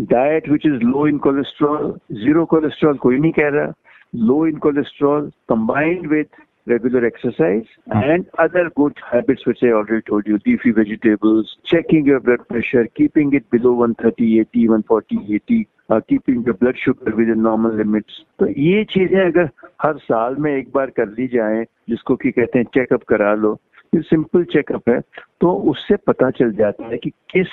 diet 0.00 0.48
which 0.48 0.66
is 0.66 0.82
low 0.84 1.06
in 1.08 1.18
cholesterol 1.18 1.92
zero 2.14 2.44
cholesterol 2.46 2.96
कोई 2.96 3.18
नहीं 3.18 3.32
कह 3.32 3.48
रहा। 3.48 3.72
Low 4.14 4.46
in 4.46 4.56
cholesterol 4.56 5.30
combined 5.48 6.06
with 6.06 6.42
regular 6.66 7.06
exercise 7.06 7.66
mm. 7.88 8.04
and 8.04 8.26
other 8.38 8.70
good 8.74 8.96
habits 9.10 9.46
which 9.46 9.58
I 9.62 9.68
already 9.68 10.02
told 10.02 10.26
you, 10.26 10.38
leafy 10.44 10.72
vegetables, 10.72 11.56
checking 11.64 12.06
your 12.06 12.20
blood 12.20 12.46
pressure, 12.48 12.86
keeping 12.96 13.32
it 13.34 13.48
below 13.50 13.72
130, 13.72 14.40
80, 14.40 14.68
140, 14.68 15.34
80, 15.34 15.68
uh, 15.90 16.00
keeping 16.08 16.42
your 16.42 16.54
blood 16.54 16.74
sugar 16.82 17.14
within 17.16 17.42
normal 17.42 17.72
limits. 17.72 18.12
तो 18.38 18.46
ये 18.48 18.84
चीज़ें 18.84 19.20
अगर 19.24 19.50
हर 19.82 19.98
साल 19.98 20.36
में 20.36 20.52
एक 20.56 20.70
बार 20.74 20.90
कर 20.90 21.08
ली 21.08 21.26
जाए 21.34 21.64
जिसको 21.88 22.16
कि 22.16 22.30
कहते 22.30 22.58
हैं 22.58 22.66
चेकअप 22.74 23.02
करा 23.08 23.34
लो 23.34 23.58
ये 23.92 24.00
सिंपल 24.02 24.44
चेकअप 24.52 24.88
है 24.88 25.00
तो 25.40 25.52
उससे 25.70 25.96
पता 26.06 26.30
चल 26.38 26.52
जाता 26.52 26.88
है 26.88 26.98
कि 26.98 27.10
किस 27.30 27.52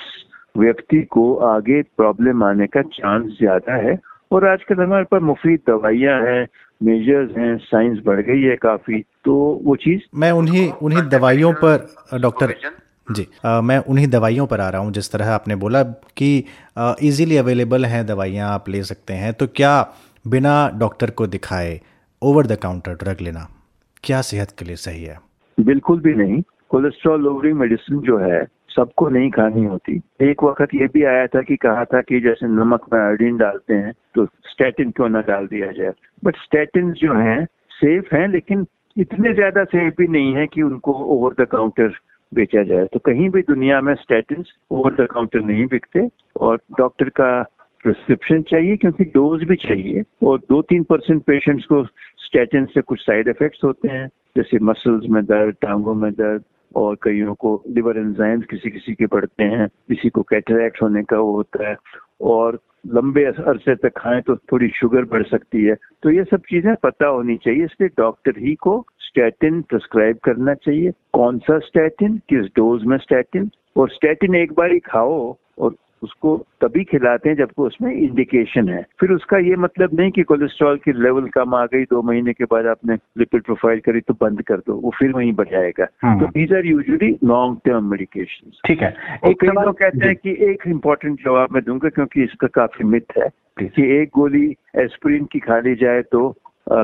व्यक्ति 0.56 1.02
को 1.12 1.34
आगे 1.46 1.82
प्रॉब्लम 1.96 2.42
आने 2.44 2.66
का 2.66 2.82
चांस 2.98 3.30
ज़्यादा 3.38 3.76
है 3.86 3.96
और 4.32 4.46
आजकल 4.48 4.82
हमारे 4.82 5.04
पास 5.04 5.22
मुफीद 5.22 5.60
दवाइयाँ 5.66 6.20
हैं 6.22 6.46
मेजर्स 6.84 7.36
हैं 7.38 7.56
साइंस 7.64 7.98
बढ़ 8.06 8.20
गई 8.20 8.42
है 8.42 8.56
काफ़ी 8.56 9.00
तो 9.24 9.34
वो 9.64 9.76
चीज़ 9.76 10.00
मैं 10.14 10.30
उन्हीं 10.32 10.70
उन्हीं 10.82 11.02
दवाइयों 11.08 11.52
पर 11.64 12.18
डॉक्टर 12.20 12.54
जी 13.10 13.26
आ, 13.46 13.60
मैं 13.60 13.78
उन्हीं 13.78 14.06
दवाइयों 14.08 14.46
पर 14.46 14.60
आ 14.60 14.68
रहा 14.68 14.82
हूँ 14.82 14.92
जिस 14.92 15.12
तरह 15.12 15.30
आपने 15.30 15.56
बोला 15.56 15.82
कि 16.16 16.28
इजीली 17.02 17.36
अवेलेबल 17.36 17.84
हैं 17.84 18.06
दवाइयाँ 18.06 18.52
आप 18.52 18.68
ले 18.68 18.82
सकते 18.82 19.14
हैं 19.14 19.32
तो 19.32 19.46
क्या 19.46 19.74
बिना 20.28 20.54
डॉक्टर 20.78 21.10
को 21.10 21.26
दिखाए 21.26 21.80
ओवर 22.22 22.46
द 22.46 22.56
काउंटर 22.56 22.94
ड्रग 22.94 23.20
लेना 23.20 23.48
क्या 24.04 24.20
सेहत 24.22 24.50
के 24.58 24.64
लिए 24.64 24.76
सही 24.76 25.02
है? 25.04 25.18
बिल्कुल 25.60 26.00
भी 26.00 26.14
नहीं। 26.14 26.42
कोलेस्ट्रॉल 26.68 27.22
लोवरिंग 27.22 27.58
मेडिसिन 27.58 28.00
जो 28.00 28.18
है 28.18 28.44
सबको 28.70 29.08
नहीं 29.08 29.30
खानी 29.30 29.64
होती। 29.64 30.00
एक 30.20 30.42
वक्त 30.44 30.74
ये 30.74 30.86
भी 30.94 31.02
आया 31.04 31.26
था 31.26 31.42
कि 31.42 31.56
कहा 31.56 31.84
था 31.84 32.00
कि 32.00 32.20
जैसे 32.20 32.46
नमक 32.46 32.86
में 32.92 33.00
आयोडीन 33.00 33.36
डालते 33.36 33.74
हैं 33.74 33.92
तो 34.14 34.24
स्टेटिन 34.26 34.90
क्यों 34.90 35.08
ना 35.08 35.20
डाल 35.20 35.46
दिया 35.46 35.70
जाए? 35.72 35.92
बट 36.24 36.36
स्टेटिन 36.36 36.92
जो 36.92 37.14
है 37.14 37.44
सेफ़ 37.70 38.14
हैं, 38.14 38.26
लेकिन 38.28 38.66
इतने 38.96 39.32
ज़्यादा 39.34 39.64
सेफ़ 39.64 39.94
भी 39.98 40.06
नहीं 40.08 40.34
है 40.34 40.46
कि 40.46 40.62
उनको 40.62 40.92
ओवर 41.14 41.34
द 41.42 41.46
काउंटर 41.46 41.94
बेचा 42.32 42.62
जाए। 42.62 42.84
तो 42.84 42.98
कहीं 42.98 43.28
भी 43.30 43.42
दुनिया 43.42 43.80
में 43.80 43.94
स्टेटिन 43.94 44.44
ओवर 44.70 44.94
द 44.94 45.06
काउंटर 45.10 45.40
नहीं 45.40 45.66
बिकते 45.66 46.08
और 46.40 46.60
डॉक्टर 46.78 47.08
का 47.08 47.30
प्रिस्क्रिप्शन 47.84 48.42
चाहिए 48.42 48.76
क्योंकि 48.76 49.04
डोज 49.04 49.42
भी 49.44 49.56
चाहिए 49.56 50.02
और 50.22 50.38
दो 50.50 50.60
तीन 50.62 50.82
परसेंट 50.82 51.22
पेशेंट्स 51.22 51.64
को 51.64 51.84
स्टेटिन 52.24 52.64
से 52.64 52.80
कुछ 52.80 53.00
साइड 53.00 53.28
इफेक्ट्स 53.28 53.64
होते 53.64 53.88
हैं, 53.88 54.08
जैसे 54.36 54.58
मसल्स 54.62 55.08
में 55.10 55.24
दर्द, 55.24 55.54
टांगों 55.62 55.94
में 55.94 56.10
दर्द 56.12 56.44
और 56.74 56.96
कईयों 57.02 57.34
को 57.34 57.62
लिवर 57.68 57.98
एंजाइम्स 57.98 58.46
किसी 58.50 58.70
किसी 58.70 58.94
के 58.94 59.06
बढ़ते 59.06 59.44
हैं, 59.44 59.68
किसी 59.68 60.08
को 60.08 60.22
कैटरैक्ट 60.22 60.82
होने 60.82 61.02
का 61.02 61.18
वो 61.18 61.32
होता 61.32 61.68
है 61.68 61.76
और 62.20 62.58
लंबे 62.86 63.24
अरसे 63.24 63.74
तक 63.74 63.92
खाएँ 63.96 64.20
तो 64.20 64.36
थोड़ी 64.52 64.68
शुगर 64.68 65.04
बढ़ 65.04 65.22
सकती 65.22 65.64
है। 65.64 65.74
तो 66.02 66.10
ये 66.10 66.24
सब 66.24 66.40
चीज़ें 66.40 66.74
पता 66.82 67.06
होनी 67.06 67.36
चाहिए, 67.36 67.64
इसलिए 67.64 67.88
डॉक्टर 67.98 68.38
ही 68.38 68.54
को 68.54 68.84
स्टैटिन 68.98 69.60
प्रिस्क्राइब 69.62 70.18
करना 70.24 70.54
चाहिए। 70.54 70.90
कौन 71.12 71.38
सा 71.38 71.58
स्टैटिन 71.58 72.16
किस 72.28 72.46
डोज 72.56 72.84
में 72.84 72.96
स्टैटिन 72.98 73.50
और 73.76 73.90
स्टैटिन 73.90 74.34
एक 74.34 74.52
बार 74.52 74.72
ही 74.72 74.78
खाओ 74.78 75.36
और 75.58 75.74
उसको 76.04 76.36
तभी 76.60 76.84
खिलाते 76.84 77.28
हैं 77.28 77.36
जब 77.36 77.50
उसमें 77.58 77.90
इंडिकेशन 77.92 78.68
है। 78.68 78.82
फिर 79.00 79.10
उसका 79.12 79.38
ये 79.38 79.56
मतलब 79.58 79.94
नहीं 80.00 80.10
कि 80.10 80.22
कोलेस्ट्रॉल 80.22 80.76
की 80.84 80.92
लेवल 81.02 81.28
कम 81.34 81.54
आ 81.54 81.64
गई 81.74 81.84
दो 81.90 82.02
महीने 82.02 82.32
के 82.32 82.44
बाद 82.50 82.66
आपने 82.66 82.94
लिपिड 83.18 83.42
प्रोफ़ाइल 83.42 83.80
करी 83.80 84.00
तो 84.00 84.14
बंद 84.20 84.42
कर 84.42 84.58
दो 84.66 84.74
वो 84.80 84.90
फिर 84.98 85.12
वहीं 85.12 85.32
बढ़ 85.32 85.48
जाएगा 85.48 85.86
हम्म। 86.02 86.20
तो 86.20 86.26
these 86.30 86.52
are 86.54 86.66
usually 86.66 87.10
long 87.24 87.58
term 87.64 87.90
medication 87.90 88.50
ठीक 88.66 88.82
है। 88.82 88.94
एक 89.30 89.44
लोग 89.44 89.74
कहते 89.78 90.06
हैं 90.06 90.16
कि 90.16 90.36
एक 90.50 90.66
इम्पोर्टेंट 90.68 91.18
जवाब 91.24 91.52
मैं 91.52 91.62
दूँगा 91.64 91.88
क्योंकि 91.88 92.22
इसका 92.22 92.46
काफ़ी 92.54 92.84
मिथ 92.86 93.18
है 93.18 93.28
कि 93.60 93.90
एक 93.98 94.10
गोली 94.14 94.46
एस्प्रिन 94.78 95.24
की 95.32 95.38
खा 95.40 95.58
ली 95.58 95.74
जाए 95.82 96.02
तो 96.12 96.28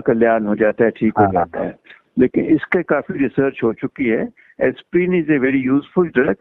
कल्याण 0.06 0.46
हो 0.46 0.54
जाता 0.56 0.84
है 0.84 0.90
ठीक 0.90 1.12
हो 1.18 1.24
हाँ, 1.24 1.32
हाँ। 1.32 1.44
जाता 1.44 1.64
है। 1.64 1.74
लेकिन 2.18 2.44
इसके 2.54 2.82
काफ़ी 2.82 3.18
रिसर्च 3.18 3.60
हो 3.64 3.72
चुकी 3.72 4.08
है। 4.08 4.22
Aspirin 4.60 5.14
is 5.14 5.32
a 5.32 5.38
very 5.38 5.58
useful 5.58 6.08
drug 6.08 6.36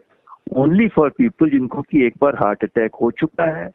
only 0.56 0.88
for 0.88 1.10
people 1.10 1.50
जिनको 1.50 1.82
कि 1.82 2.06
एक 2.06 2.14
बार 2.22 2.34
हार्ट 2.34 2.64
अटैक 2.64 2.94
हो 3.02 3.10
चुका 3.10 3.44
है 3.44 3.70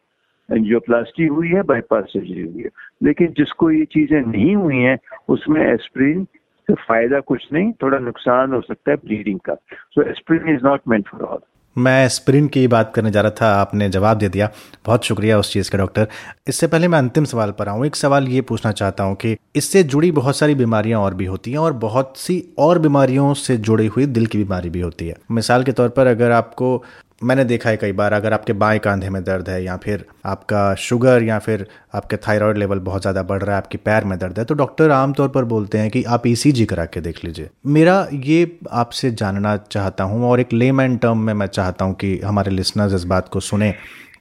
एंजियोप्लास्टी 0.51 1.25
हुई 1.25 1.47
है 1.47 1.63
बाईपास 1.63 2.03
सर्जरी 2.03 2.41
हुई 2.41 2.63
है। 2.63 2.69
लेकिन 3.03 3.27
जिसको 3.27 3.71
ये 3.71 3.85
चीज़ें 3.85 4.21
नहीं 4.21 4.55
हुई 4.55 4.77
हैं, 4.77 4.97
उसमें 5.29 5.61
एस्प्रिन 5.61 6.23
से 6.23 6.73
फ़ायदा 6.73 7.19
कुछ 7.19 7.47
नहीं, 7.53 7.73
थोड़ा 7.73 7.99
नुकसान 7.99 8.53
हो 8.53 8.61
सकता 8.61 8.91
है 8.91 8.97
ब्लीडिंग 8.97 9.39
का। 9.39 9.55
So 9.91 10.01
aspirin 10.01 10.55
is 10.55 10.63
not 10.63 10.81
meant 10.87 11.07
for 11.07 11.21
all 11.21 11.39
मैं 11.77 12.07
स्प्रिंट 12.09 12.51
की 12.51 12.67
बात 12.67 12.91
करने 12.95 13.11
जा 13.11 13.21
रहा 13.21 13.31
था, 13.31 13.47
आपने 13.55 13.89
जवाब 13.89 14.17
दे 14.17 14.29
दिया। 14.29 14.49
बहुत 14.85 15.05
शुक्रिया 15.05 15.39
उस 15.39 15.51
चीज़ 15.53 15.71
का, 15.71 15.77
डॉक्टर। 15.77 16.07
इससे 16.47 16.67
पहले 16.67 16.87
मैं 16.87 16.99
अंतिम 16.99 17.25
सवाल 17.25 17.51
पर 17.51 17.69
आऊँ। 17.69 17.85
एक 17.85 17.95
सवाल 17.95 18.27
ये 18.27 18.41
पूछना 18.41 18.71
चाहता 18.71 19.03
हूँ 19.03 19.15
कि 19.15 19.35
इससे 19.55 19.83
जुड़ी 19.83 20.11
बहुत 20.11 20.37
सारी 20.37 20.55
बीमारियाँ 20.55 20.99
और 20.99 21.13
भी 21.13 21.25
होती 21.25 21.51
हैं 21.51 21.57
और 21.57 21.73
बहुत 21.73 22.13
सी 22.17 22.43
और 22.57 22.79
बीमारियों 22.79 23.33
से 23.33 23.57
जुड़ी 23.57 23.87
हुई 23.87 24.05
दिल 24.05 24.25
की 24.25 24.37
बीमारी 24.37 24.69
भी 24.69 24.81
होती 24.81 25.07
है। 25.07 25.15
मिसाल 25.31 25.63
के 25.63 25.71
तौर 25.71 25.89
पर 25.89 26.07
अगर 26.07 26.31
आपको 26.31 26.83
मैंने 27.21 27.43
देखा 27.45 27.69
है 27.69 27.77
कई 27.77 27.91
बार, 27.91 28.13
अगर 28.13 28.33
आपके 28.33 28.53
बाएँ 28.53 28.79
कंधे 28.79 29.09
में 29.09 29.23
दर्द 29.23 29.49
है 29.49 29.63
या 29.63 29.75
फिर 29.77 30.03
आपका 30.25 30.73
शुगर 30.77 31.23
या 31.23 31.37
फिर 31.39 31.65
आपके 31.95 32.17
थायराइड 32.17 32.57
लेवल 32.57 32.79
बहुत 32.81 33.01
ज़्यादा 33.01 33.23
बढ़ 33.23 33.41
रहा 33.41 33.51
है, 33.51 33.57
आपके 33.57 33.77
पैर 33.79 34.03
में 34.03 34.17
दर्द 34.19 34.39
है 34.39 34.45
तो 34.45 34.53
डॉक्टर 34.55 34.91
आमतौर 34.91 35.29
पर 35.29 35.45
बोलते 35.45 35.77
हैं 35.77 35.89
कि 35.91 36.03
आप 36.05 36.27
ईसीजी 36.27 36.65
करा 36.65 36.85
के 36.85 37.01
देख 37.01 37.23
लीजिए। 37.25 37.49
मेरा 37.67 38.07
ये 38.13 38.57
आपसे 38.73 39.11
जानना 39.13 39.55
चाहता 39.71 40.03
हूँ 40.03 40.29
और 40.29 40.39
एक 40.39 40.53
लेमैन 40.53 40.97
टर्म 40.97 41.19
में 41.19 41.33
मैं 41.33 41.47
चाहता 41.47 41.85
हूँ 41.85 41.95
कि 41.95 42.17
हमारे 42.19 42.51
लिसनर्स 42.51 42.93
इस 42.93 43.03
बात 43.05 43.29
को 43.29 43.39
सुने 43.41 43.73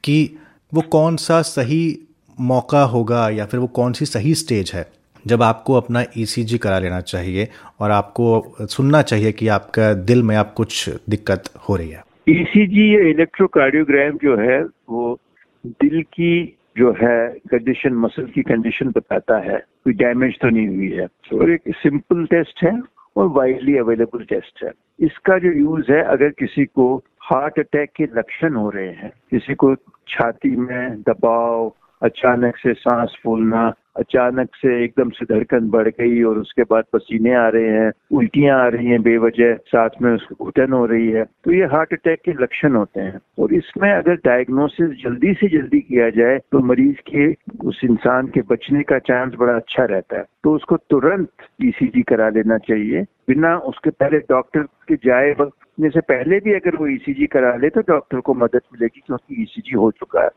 कि 0.04 0.38
वो 0.72 0.82
कौन 0.90 1.16
सा 1.18 1.42
सही 1.44 1.98
मौका 2.38 2.82
होगा 2.86 3.28
या 3.30 3.46
फिर 3.46 3.60
वो 3.60 3.66
कौन 3.72 3.92
सी 3.92 4.06
सही 4.06 4.34
स्टेज 4.36 4.72
है, 4.74 4.86
जब 5.24 5.42
आपको 5.42 5.74
अपना 5.74 6.04
ईसीजी 6.16 6.58
करा 6.58 6.78
लेना 6.78 7.00
चाहिए 7.02 7.48
और 7.80 7.90
आपको 7.90 8.66
सुनना 8.66 9.02
चाहिए 9.02 9.32
कि 9.32 9.48
आपका 9.50 9.92
दिल 9.94 10.22
में 10.22 10.36
आप 10.36 10.54
कुछ 10.54 10.88
दिक्कत 11.08 11.48
हो 11.68 11.76
रही 11.76 11.90
है। 11.90 12.02
ईसीजी 12.28 12.96
या 12.96 13.00
इलेक्ट्रोकार्डियोग्राम 13.00 14.10
जो 14.10 14.36
है, 14.36 14.64
वो 14.64 15.18
दिल 15.66 16.02
की 16.02 16.58
जो 16.78 16.92
है 16.92 17.28
कंडीशन 17.28 17.92
मसल 17.92 18.24
की 18.24 18.42
कंडीशन 18.42 18.88
बताता 18.88 19.38
है। 19.38 19.58
कोई 19.84 19.92
डैमेज 19.92 20.38
तो 20.40 20.48
नहीं 20.48 20.68
हुई 20.68 20.90
है। 20.90 21.04
और 21.04 21.50
एक 21.50 21.62
सिंपल 21.68 22.26
टेस्ट 22.26 22.64
है 22.64 22.82
और 23.16 23.26
वाइडली 23.26 23.76
अवेलेबल 23.76 24.24
टेस्ट 24.24 24.64
है। 24.64 24.70
इसका 25.00 25.38
जो 25.38 25.52
यूज़ 25.52 25.92
है, 25.92 26.02
अगर 26.02 26.28
किसी 26.28 26.64
को 26.64 27.02
हार्ट 27.20 27.58
अटैक 27.58 27.90
के 27.96 28.04
लक्षण 28.04 28.54
हो 28.54 28.70
रहे 28.70 28.88
हैं, 28.88 29.12
किसी 29.30 29.54
को 29.54 29.74
छाती 30.08 30.56
में 30.56 31.02
दबाव 31.02 31.74
अचानक 32.02 32.56
से 32.56 32.72
सांस 32.74 33.16
फूलना, 33.24 33.72
अचानक 33.96 34.48
से 34.54 34.84
एकदम 34.84 35.10
से 35.10 35.24
धड़कन 35.24 35.68
बढ़ 35.70 35.88
गई 35.88 36.22
और 36.22 36.38
उसके 36.38 36.62
बाद 36.62 36.84
पसीने 36.92 37.34
आ 37.34 37.48
रहे 37.48 37.68
हैं, 37.68 37.92
उल्टियाँ 38.12 38.58
आ 38.60 38.66
रही 38.68 38.86
हैं 38.86 39.02
बेवजह, 39.02 39.54
साथ 39.54 39.90
में 40.02 40.12
उसको 40.12 40.44
घुटन 40.44 40.72
हो 40.72 40.86
रही 40.86 41.10
है। 41.10 41.24
तो 41.44 41.52
ये 41.52 41.64
हार्ट 41.64 41.92
अटैक 41.92 42.20
के 42.24 42.32
लक्षण 42.32 42.74
होते 42.74 43.00
हैं। 43.00 43.18
और 43.38 43.54
इसमें 43.54 43.90
अगर 43.92 44.14
डायग्नोसिस 44.14 44.90
जल्दी 45.04 45.32
से 45.34 45.48
जल्दी 45.48 45.80
किया 45.80 46.10
जाए 46.10 46.38
तो 46.52 46.58
मरीज़ 46.58 47.00
के, 47.10 47.32
उस 47.68 47.80
इंसान 47.84 48.26
के 48.26 48.40
बचने 48.40 48.82
का 48.82 48.98
चांस 48.98 49.32
बड़ा 49.38 49.54
अच्छा 49.54 49.84
रहता 49.84 50.18
है। 50.18 50.24
तो 50.44 50.54
उसको 50.54 50.76
तुरंत 50.76 51.28
ईसीजी 51.64 52.02
करा 52.02 52.28
लेना 52.28 52.58
चाहिए। 52.58 53.02
बिना 53.28 53.56
उसके 53.56 53.90
पहले 53.90 54.18
डॉक्टर 54.18 54.62
के 54.88 54.96
जाए 54.96 55.30
वक्त 55.40 55.58
से 55.80 56.00
पहले 56.00 56.38
भी 56.40 56.52
अगर 56.52 56.76
वो 56.76 56.86
ईसीजी 56.86 57.26
करा 57.26 57.54
ले 57.56 57.68
तो 57.68 57.80
डॉक्टर 57.80 58.20
को 58.20 58.34
मदद 58.34 58.60
मिलेगी, 58.72 59.02
क्योंकि 59.06 59.42
ईसीजी 59.42 59.76
हो 59.76 59.90
चुका 59.90 60.22
है। 60.22 60.30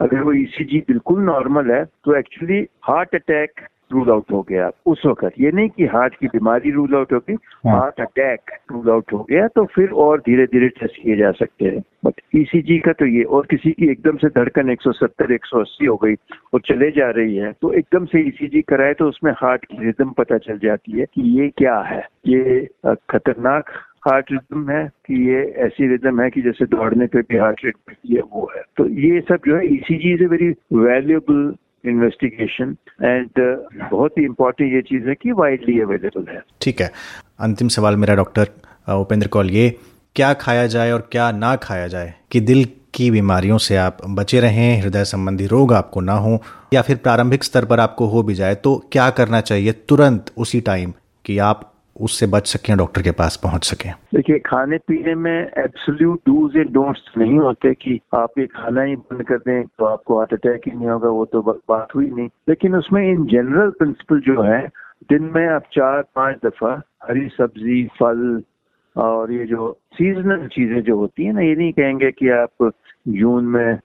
अगर 0.00 0.22
वो 0.22 0.32
ईसीजी 0.34 0.80
e 0.80 0.86
बिल्कुल 0.88 1.22
नॉर्मल 1.24 1.70
है 1.72 1.84
तो 1.84 2.16
actually 2.16 2.66
heart 2.84 3.14
attack 3.14 3.60
rule 3.92 4.10
out 4.10 4.30
हो 4.32 4.40
गया 4.42 4.70
उस 4.86 5.02
वक्त। 5.06 5.32
ये 5.40 5.50
नहीं 5.52 5.68
कि 5.68 5.86
हार्ट 5.86 6.14
की 6.20 6.26
बीमारी 6.28 6.70
रूल 6.70 6.94
आउट 6.94 7.12
हो 7.12 7.18
गई 7.18 7.34
हार्ट 7.66 8.00
अटैक 8.00 8.50
रूल 8.72 8.90
आउट 8.90 9.12
हो 9.12 9.18
गया 9.30 9.46
तो 9.48 9.64
फिर 9.74 9.90
और 10.04 10.20
धीरे 10.20 10.46
धीरे 10.46 10.68
टेस्ट 10.68 11.02
किए 11.02 11.16
जा 11.16 11.30
सकते 11.32 11.64
हैं। 11.64 11.82
बट 12.04 12.20
ईसीजी 12.36 12.78
का 12.78 12.92
तो 12.92 13.06
ये 13.06 13.22
और 13.22 13.46
किसी 13.50 13.70
की 13.72 13.90
एकदम 13.90 14.16
से 14.16 14.28
धड़कन 14.30 14.74
170 14.74 15.30
180 15.30 15.88
हो 15.88 15.96
गई 15.96 16.14
और 16.54 16.60
चले 16.66 16.90
जा 16.90 17.10
रही 17.10 17.36
है 17.36 17.52
तो 17.62 17.72
एकदम 17.72 18.04
से 18.06 18.20
ईसीजी 18.28 18.62
कराए 18.62 18.94
तो 18.94 19.08
उसमें 19.08 19.32
हार्ट 19.32 19.64
की 19.64 19.84
रिदम 19.84 20.10
पता 20.18 20.38
चल 20.38 20.58
जाती 20.58 20.98
है 20.98 21.06
कि 21.14 21.22
ये 21.40 21.48
क्या 21.58 21.78
है। 21.88 22.02
ये 22.26 22.68
खतरनाक 23.10 23.70
हार्ट 24.06 24.32
रिदम 24.32 24.70
है 24.70 24.84
कि 25.06 25.28
ये 25.30 25.42
ऐसी 25.66 25.88
रिदम 25.88 26.20
है 26.20 26.30
कि 26.30 26.42
जैसे 26.42 26.66
दौड़ने 26.66 27.06
पे 27.06 27.20
भी 27.20 27.36
हार्ट 27.36 27.64
रेट 27.64 27.76
ये 28.06 28.20
वो 28.20 28.50
है। 28.56 28.62
तो 28.76 28.86
ये 28.86 29.20
सब 29.20 29.38
जो 29.46 29.56
है 29.56 29.74
ECG 29.74 30.14
is 30.14 30.22
a 30.22 30.26
very 30.26 30.48
valuable 30.72 31.54
investigation 31.86 32.76
and 33.02 33.26
uh, 33.26 33.90
बहुत 33.90 34.18
ही 34.18 34.24
इम्पोर्टेंट 34.24 34.72
ये 34.72 34.82
चीज़ 34.82 35.08
है 35.08 35.14
कि 35.14 35.32
वाइडली 35.32 35.80
अवेलेबल 35.80 36.26
है। 36.30 36.42
ठीक 36.60 36.80
है। 36.80 36.90
अंतिम 37.40 37.68
सवाल 37.68 37.96
मेरा 37.96 38.14
डॉक्टर 38.14 38.48
उपेंद्र 38.94 39.28
कौल 39.28 39.50
ये 39.50 39.76
क्या 40.16 40.32
खाया 40.32 40.66
जाए 40.66 40.90
और 40.92 41.08
क्या 41.12 41.30
ना 41.32 41.56
खाया 41.56 41.86
जाए 41.86 42.14
कि 42.30 42.40
दिल 42.40 42.64
की 42.94 43.10
बीमारियों 43.10 43.58
से 43.58 43.76
आप 43.76 43.98
बचे 44.08 44.40
रहें 44.40 44.82
हृदय 44.82 45.04
संबंधी 45.04 45.46
रोग 45.46 45.72
आपको 45.72 46.00
ना 46.00 46.12
हो 46.12 46.38
या 46.74 46.82
फिर 46.82 46.96
प्रारंभिक 46.96 47.44
स्तर 47.44 47.64
पर 47.64 47.80
आपको 47.80 48.06
हो 48.06 48.22
भी 48.22 48.34
जाए 48.34 48.54
तो 48.54 48.76
क्या 48.92 49.10
करना 49.10 49.40
चाहिए 49.40 49.72
तुरंत 49.72 50.30
उसी 50.38 50.60
टाइम 50.60 50.92
कि 51.24 51.38
आप 51.38 51.73
उससे 52.00 52.26
बच 52.26 52.46
सकें, 52.46 52.76
डॉक्टर 52.76 53.02
के 53.02 53.10
पास 53.10 53.36
पहुँच 53.42 53.64
सकें। 53.64 53.90
देखिए, 54.14 54.38
खाने 54.38 54.78
पीने 54.88 55.14
में 55.14 55.50
एब्सोल्यूट 55.58 56.20
डूज 56.26 56.56
एंड 56.56 56.70
डोंट्स 56.72 57.02
नहीं 57.18 57.38
होते 57.38 57.72
कि 57.74 58.00
आप 58.14 58.38
ये 58.38 58.46
खाना 58.46 58.82
ही 58.82 58.96
बंद 58.96 59.22
कर 59.28 59.38
दें 59.38 59.62
तो 59.64 59.84
आपको 59.84 60.18
हार्ट 60.18 60.32
अटैक 60.32 60.60
ही 60.66 60.72
नहीं 60.72 60.88
होगा, 60.88 61.08
वो 61.08 61.24
तो 61.24 61.42
बात 61.68 61.94
हुई 61.94 62.10
नहीं। 62.10 62.28
लेकिन 62.48 62.74
उसमें 62.76 63.02
इन 63.02 63.24
जनरल 63.26 63.70
प्रिंसिपल 63.78 64.20
जो 64.20 64.42
है, 64.42 64.66
दिन 65.10 65.30
में 65.34 65.46
आप 65.46 65.64
चार, 65.72 66.02
पाँच 66.14 66.36
दफ़ा 66.44 66.80
हरी 67.08 67.28
सब्ज़ी, 67.28 67.84
फल 68.00 68.42
और 68.96 69.32
ये 69.32 69.44
जो 69.46 69.72
सीजनल 69.94 70.46
चीज़ें 70.48 70.80
जो 70.82 70.96
होती 70.96 71.24
है 71.24 71.32
ना, 71.32 71.40
ये 71.40 71.54
नहीं 71.54 71.72
कहेंगे 71.72 72.10
कि 72.10 72.28
आप 72.30 72.72
जून 73.08 73.44
में 73.44 73.76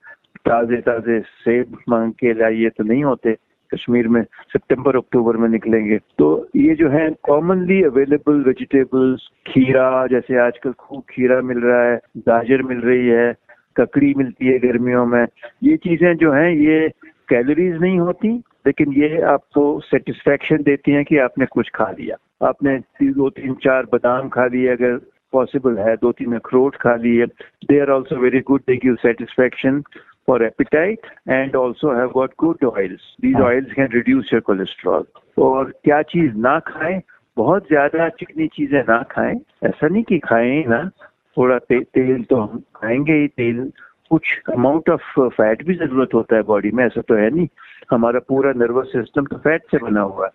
ताजे 0.46 0.78
ताजे 0.82 1.20
सेब 1.20 1.78
मांग 1.90 2.12
के 2.14 2.34
लाइए 2.34 2.70
तो 2.70 2.84
नहीं 2.84 3.04
होते। 3.04 3.36
कश्मीर 3.74 4.08
में 4.08 4.24
सितंबर, 4.24 4.96
अक्टूबर 4.96 5.38
में 5.38 5.50
निकलेंगे। 5.50 5.98
तो 5.98 6.48
ये 6.56 6.76
जो 6.76 6.90
है 6.90 7.10
कॉमनली 7.24 7.84
अवेलेबल 7.84 8.34
वेजिटेबल्स 8.34 9.30
खीरा, 9.48 10.08
जैसे 10.08 10.38
आजकल 10.38 10.72
खूब 10.72 11.04
खीरा 11.10 11.42
मिल 11.42 11.60
रहा 11.60 11.84
है, 11.84 12.00
गाजर 12.18 12.62
मिल 12.62 12.78
रही 12.78 13.08
है, 13.08 13.36
ककड़ी 13.78 14.14
मिलती 14.18 14.48
है 14.48 14.60
गर्मियों 14.60 15.06
में। 15.06 15.28
ये 15.64 15.78
चीज़ें 15.78 16.18
जो 16.18 16.32
हैं, 16.32 16.50
ये 16.52 16.90
कैलोरीज 17.30 17.82
नहीं 17.82 18.00
होती, 18.00 18.30
लेकिन 18.68 18.94
ये 18.94 19.22
आपको 19.22 19.80
सेटिस्फेक्शन 19.80 20.58
देती 20.58 20.92
हैं 20.92 21.06
कि 21.06 21.18
आपने 21.18 21.46
कुछ 21.46 21.70
खा 21.76 21.92
लिया। 22.00 22.48
आपने 22.48 22.78
दो, 23.04 23.30
तीन, 23.30 23.54
चार 23.54 23.84
बादाम 23.84 24.30
खा 24.30 24.46
लिए, 24.46 24.68
अगर 24.68 25.00
पॉसिबल 25.34 25.78
है, 25.78 25.96
दो, 25.96 26.12
तीन 26.12 26.34
अखरोट 26.34 26.76
खा 26.76 26.96
लिए। 26.96 27.26
They 27.70 27.80
are 27.80 27.90
also 27.90 28.16
very 28.16 28.40
good 28.40 28.62
they 28.62 28.76
give 28.76 28.96
satisfaction 28.96 29.84
for 30.30 30.44
appetite 30.44 31.00
and 31.28 31.56
also 31.56 31.96
have 31.96 32.14
got 32.14 32.38
good 32.38 32.64
oils. 32.64 33.02
These 33.20 33.36
हाँ. 33.36 33.46
oils 33.46 33.66
can 33.76 33.88
reduce 33.88 34.32
your 34.32 34.42
cholesterol. 34.42 35.04
और 35.38 35.72
क्या 35.84 36.02
चीज़ 36.02 36.34
ना 36.36 36.60
खाएँ? 36.60 37.02
बहुत 37.38 37.68
ज़्यादा 37.68 38.10
चिकनी 38.10 38.48
चीज़ें 38.48 38.82
ना 38.90 39.04
खाएँ। 39.04 39.36
ऐसा 39.64 39.88
नहीं 39.88 40.04
कि 40.04 40.20
खाएँ 40.20 40.64
ना। 40.68 40.92
थोड़ा 41.38 41.58
ते, 41.58 41.80
तेल 41.80 42.24
तो 42.24 42.36
हम 42.36 42.64
खाएँगे 42.76 43.14
ही 43.14 43.28
तेल। 43.28 43.72
कुछ 44.10 44.42
अमाउंट 44.54 44.90
ऑफ़ 44.90 45.20
फैट 45.20 45.66
भी 45.66 45.74
ज़रूरत 45.74 46.10
होता 46.14 46.36
है 46.36 46.44
बॉडी 46.44 46.72
में 46.72 46.86
ऐसा 46.86 47.02
तो 47.02 47.16
है 47.16 47.30
नहीं। 47.30 47.48
हमारा 47.92 48.20
पूरा 48.20 48.54
नर्वस 48.54 48.88
सिस्टम 48.88 49.26
तो 49.26 49.38
फैट 49.38 49.62
से 49.72 49.78
बना 49.78 50.02
हुआ 50.02 50.26
है। 50.26 50.32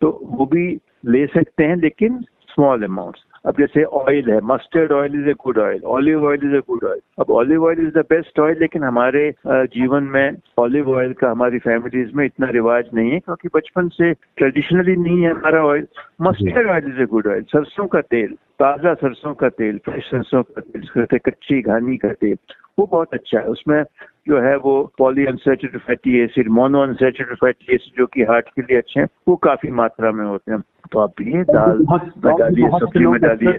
तो 0.00 0.20
वो 0.22 0.46
भी 0.46 0.78
ले 1.06 1.26
सकते 1.26 1.64
हैं 1.64 1.76
लेकिन 1.76 2.18
स्मॉल 2.22 2.82
अमाउंट्स 2.82 3.20
अब 3.44 3.58
जैसे 3.58 3.82
ऑयल 3.98 4.30
है 4.30 4.40
mustard 4.44 4.92
oil 4.92 5.14
is 5.14 5.28
a 5.30 5.32
good 5.44 5.58
oil 5.58 5.82
olive 5.88 6.24
oil 6.26 6.44
is 6.44 6.54
a 6.56 6.60
good 6.68 6.84
oil 6.84 7.00
अब 7.20 7.30
olive 7.30 7.64
oil 7.64 7.80
is 7.80 7.92
the 7.92 8.04
best 8.10 8.40
oil 8.40 8.58
लेकिन 8.60 8.84
हमारे 8.84 9.30
जीवन 9.46 10.04
में 10.14 10.36
ऑलिव 10.58 10.90
ऑयल 10.90 11.12
का 11.12 11.30
हमारी 11.30 11.58
फैमिलीज़ 11.58 12.10
में 12.14 12.24
इतना 12.26 12.50
रिवाज 12.50 12.90
नहीं 12.94 13.10
है 13.10 13.18
क्योंकि 13.20 13.48
बचपन 13.54 13.88
से 13.88 14.12
ट्रेडिशनली 14.36 14.96
नहीं 14.96 15.22
है 15.22 15.30
हमारा 15.30 15.64
oil 15.64 15.86
mustard 16.22 16.70
oil 16.70 16.92
is 16.92 17.00
a 17.02 17.06
good 17.06 17.26
oil 17.26 17.42
सरसों 17.52 17.86
का 17.86 18.00
तेल 18.10 18.36
ताज़ा 18.60 18.94
सरसों 18.96 19.34
का 19.34 19.48
तेल 19.56 19.78
फ्रेश 19.84 20.04
सरसों 20.04 20.42
का 20.42 20.60
तेल 20.62 21.18
कच्ची 21.20 21.60
घानी 21.62 21.96
का 21.96 22.12
तेल 22.14 22.36
वो 22.78 22.86
बहुत 22.86 23.14
अच्छा 23.14 23.38
है 23.38 23.46
उसमें 23.48 23.82
जो 24.28 24.40
है 24.40 24.56
वो 24.56 24.74
polyunsaturated 25.26 25.80
fatty 25.80 26.18
acid 26.20 26.48
monounsaturated 26.82 27.36
fatty 27.36 27.74
acid 27.74 27.98
जो 27.98 28.06
कि 28.06 28.22
हार्ट 28.22 28.48
के 28.48 28.62
लिए 28.62 28.78
अच्छे 28.78 29.00
हैं 29.00 29.08
वो 29.28 29.36
काफ़ी 29.44 29.70
मात्रा 29.70 30.12
में 30.12 30.24
होते 30.26 30.52
हैं 30.52 30.60
तो 30.92 30.98
आप 30.98 31.20
ये 31.20 31.42
दाल 31.44 31.84
में 31.88 32.34
डालिए 32.36 32.68
सब्ज़ी 32.68 33.06
में 33.06 33.20
डालिए 33.20 33.58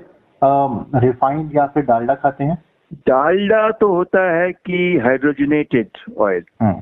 रिफाइंड 1.02 1.56
या 1.56 1.66
फिर 1.68 1.84
डालडा 1.84 2.16
खाते 2.16 2.44
हैं 2.44 2.58
डालडा 3.08 3.70
तो 3.72 3.94
होता 3.96 4.22
है 4.32 4.52
कि 4.52 4.98
हाइड्रोजनेटेड 4.98 5.98
ऑयल 6.18 6.44
हाँ। 6.62 6.74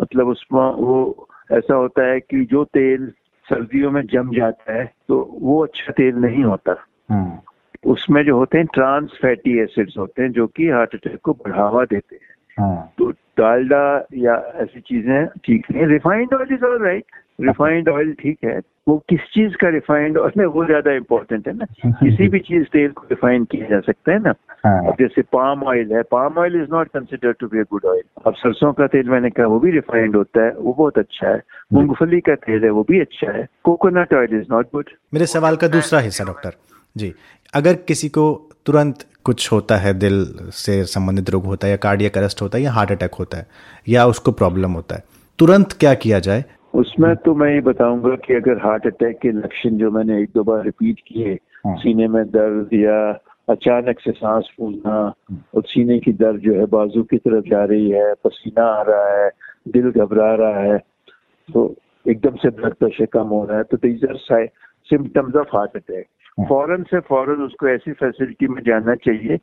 मतलब 0.00 0.28
उसमें 0.28 0.60
वो 0.60 1.28
ऐसा 1.52 1.74
होता 1.74 2.06
है 2.06 2.20
कि 2.20 2.44
जो 2.44 2.64
तेल 2.64 3.12
सर्दियों 3.46 3.90
में 3.90 4.02
जम 4.06 4.30
जाता 4.36 4.72
है 4.72 4.84
तो 5.08 5.22
वो 5.42 5.62
अच्छा 5.64 5.92
तेल 5.92 6.14
नहीं 6.16 6.44
होता 6.44 6.76
हाँ। 7.10 7.42
उसमें 7.84 8.24
जो 8.24 8.36
होते 8.38 8.58
हैं 8.58 8.66
ट्रांस 8.74 9.18
फैटी 9.22 9.58
एसिड्स 9.58 9.98
होते 9.98 10.22
हैं 10.22 10.30
जो 10.32 10.46
कि 10.46 10.68
हार्ट 10.68 10.94
अटैक 10.94 11.20
को 11.22 11.32
बढ़ावा 11.34 11.84
देते 11.84 12.16
हैं 12.16 12.32
हाँ। 12.58 12.92
तो 12.98 13.10
डालडा 13.38 13.84
या 14.18 14.34
ऐसी 14.62 14.80
चीज़ें 14.80 15.26
ठीक 15.44 15.66
नहीं 15.72 15.86
refined 15.86 16.34
oil 16.34 16.54
is 16.54 16.64
all 16.64 16.82
right 16.84 17.04
refined 17.40 17.88
oil 17.88 18.12
ठीक 18.20 18.38
है। 18.44 18.58
वो 18.88 18.96
किस 19.08 19.20
चीज़ 19.34 19.54
का 19.60 19.68
रिफाइंड 19.68 20.18
है 20.38 20.46
वो 20.46 20.64
ज़्यादा 20.64 20.92
इंपॉर्टेंट 20.92 21.46
है 21.48 21.54
ना। 21.56 21.66
किसी 21.92 22.28
भी 22.28 22.38
चीज़ 22.40 22.64
तेल 22.72 22.90
को 22.90 23.06
रिफाइन 23.10 23.44
किया 23.44 23.68
जा 23.68 23.80
सकता 23.80 24.12
है 24.12 24.18
ना। 24.22 24.34
हाँ। 24.66 24.86
अब 24.88 24.96
जैसे 25.00 25.22
पाम 25.32 25.62
ऑयल 25.62 25.92
है 25.92 26.02
palm 26.10 26.38
oil 26.38 26.60
is 26.62 26.68
not 26.70 26.88
consider 26.88 27.32
to 27.40 27.46
be 27.46 27.58
a 27.58 27.62
good 27.70 27.84
oil 27.84 28.02
अब 28.26 28.34
सरसों 28.34 28.72
का 28.72 28.86
तेल 28.86 29.08
मैंने 29.10 29.30
कहा 29.30 29.46
वो 29.46 29.58
भी 29.60 29.70
रिफाइंड 29.70 30.16
होता 30.16 30.44
है 30.44 30.52
वो 30.52 30.72
बहुत 30.72 30.98
अच्छा 30.98 31.28
है। 31.28 31.42
मूंगफली 31.72 32.20
का 32.20 32.34
तेल 32.46 32.64
है 32.64 32.70
वो 32.70 32.82
भी 32.90 33.00
अच्छा 33.00 33.30
है। 33.32 33.46
Coconut 33.64 34.14
oil 34.14 34.38
is 34.40 34.46
not 34.50 34.68
good 34.74 34.90
मेरे 35.14 35.26
सवाल 35.28 35.56
का 35.56 35.68
दूसरा 35.68 36.00
हिस्सा 36.00 36.24
डॉक्टर 36.24 36.56
जी। 36.96 37.12
अगर 37.54 37.74
किसी 37.88 38.08
को 38.08 38.30
तुरंत 38.66 39.04
कुछ 39.24 39.52
होता 39.52 39.76
है 39.76 39.94
दिल 39.94 40.24
से 40.52 40.84
संबंधित 40.84 41.30
रोग 41.30 41.44
होता 41.44 41.66
है 41.66 41.70
या 41.70 41.76
कार्डियक 41.76 42.18
अरेस्ट 42.18 42.42
होता 42.42 42.58
है 42.58 42.64
या 42.64 42.72
हार्ट 42.72 42.90
अटैक 42.92 43.14
होता 43.14 43.38
है 43.38 43.46
या 43.88 44.06
उसको 44.06 44.32
प्रॉब्लम 44.32 44.70
होता 44.70 44.96
है। 44.96 45.02
तुरंत 45.38 45.72
क्या 45.72 45.94
किया 45.94 46.18
जाए? 46.18 46.44
उसमें 46.74 47.16
तो 47.16 47.34
मैं 47.34 47.54
ये 47.54 47.60
बताऊँगा 47.60 48.14
कि 48.16 48.34
अगर 48.34 48.58
हार्ट 48.58 48.86
अटैक 48.86 49.18
के 49.18 49.32
लक्षण 49.32 49.70
जो 49.70 49.90
मैंने 49.90 50.22
एक 50.22 50.30
दो 50.34 50.42
बार 50.44 50.64
रिपीट 50.64 51.00
किए 51.08 51.34
हाँ। 51.66 51.76
सीने 51.76 52.08
में 52.08 52.24
दर्द 52.24 52.68
या 52.72 53.20
अचानक 53.48 54.00
से 54.00 54.10
सांस 54.10 54.48
फूलना 54.56 55.14
और 55.54 55.62
सीने 55.62 55.98
की 55.98 56.12
दर्द 56.12 56.40
जो 56.40 56.54
है 56.54 56.66
बाजू 56.66 57.02
की 57.02 57.16
तरफ़ 57.16 57.44
जा 57.44 57.64
रही 57.64 57.90
है 57.90 58.14
पसीना 58.14 58.64
आ 58.64 58.82
रहा 58.82 59.22
है 59.22 59.30
दिल 59.68 59.90
घबरा 59.90 60.34
रहा 60.34 60.60
है 60.60 60.78
तो 61.48 61.74
एकदम 62.08 62.36
से 62.36 62.50
ब्लड 62.50 62.74
प्रेशर 62.74 63.06
कम 63.06 63.28
हो 63.28 63.44
रहा 63.44 63.58
है 63.58 63.64
तो 63.64 63.76
these 63.76 64.04
are 64.04 64.46
symptoms 64.90 65.36
of 65.36 65.56
heart 65.56 65.76
attack 65.76 66.06
फ़ौरन 66.38 66.82
से 66.82 67.00
फ़ौरन 67.00 67.42
उसको 67.42 67.68
ऐसी 67.68 67.92
फैसिलिटी 67.92 68.46
में 68.48 68.62
जाना 68.62 68.94
चाहिए 68.94 69.38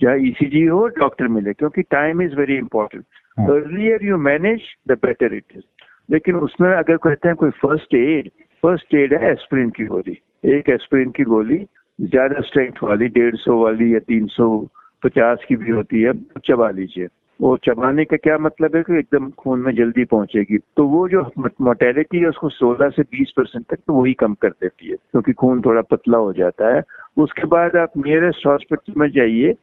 जहाँ 0.00 0.16
ईसीजी 0.18 0.64
e 0.66 0.70
हो 0.70 0.86
डॉक्टर 0.98 1.28
मिले 1.28 1.52
क्योंकि 1.52 1.82
time 1.90 2.22
is 2.22 2.34
very 2.36 2.56
important 2.56 3.04
earlier 3.38 4.04
you 4.04 4.16
manage 4.16 4.62
the 4.88 4.98
better 5.04 5.34
it 5.34 5.56
is 5.56 5.62
लेकिन 6.08 6.36
उसमें 6.36 6.68
अगर 6.70 6.96
कहते 6.96 7.28
हैं 7.28 7.36
कोई 7.36 7.50
फ़र्स्ट 7.62 7.94
एड 7.94 8.28
फ़र्स्ट 8.62 8.94
एड 8.94 9.14
है 9.14 9.30
एस्प्रिन 9.30 9.70
की 9.70 9.84
गोली। 9.84 10.18
एक 10.48 10.68
एस्प्रिन 10.70 11.10
की 11.10 11.24
गोली 11.24 11.58
ज़्यादा 11.98 12.40
स्ट्रेंथ 12.40 12.82
वाली 12.82 13.08
डेढ़ 13.08 13.36
सौ 13.36 13.62
वाली 13.62 13.92
या 13.94 13.98
तीन 14.08 14.26
सौ 14.26 14.48
पचास 15.02 15.44
की 15.48 15.56
भी 15.56 15.70
होती 15.70 16.02
है 16.02 16.12
चबा 16.46 16.70
लीजिए। 16.70 17.06
वो 17.40 17.56
चबाने 17.56 18.04
का 18.04 18.16
क्या 18.16 18.38
मतलब 18.38 18.76
है 18.76 18.82
कि 18.82 18.98
एकदम 18.98 19.30
खून 19.30 19.60
में 19.60 19.74
जल्दी 19.74 20.04
पहुंचेगी? 20.04 20.58
तो 20.58 20.84
वो 20.84 21.08
जो 21.08 21.30
मोटेलिटी 21.38 22.18
है 22.18 22.26
उसको 22.26 22.48
16 22.48 22.90
से 22.90 23.02
20 23.02 23.30
परसेंट 23.36 23.66
तक 23.70 23.76
तो 23.76 23.92
वही 23.92 24.12
कम 24.12 24.34
कर 24.34 24.48
देती 24.48 24.88
है 24.88 24.96
क्योंकि 24.96 25.32
तो 25.32 25.40
खून 25.40 25.60
थोड़ा 25.60 25.80
पतला 25.80 26.18
हो 26.18 26.32
जाता 26.32 26.74
है। 26.76 26.82
उसके 27.16 27.46
बाद 27.46 27.76
आप 27.76 27.90
नियरेस्ट 27.96 28.46
हॉस्पिटल 28.46 28.92
में 28.96 29.10
जाइए 29.10 29.54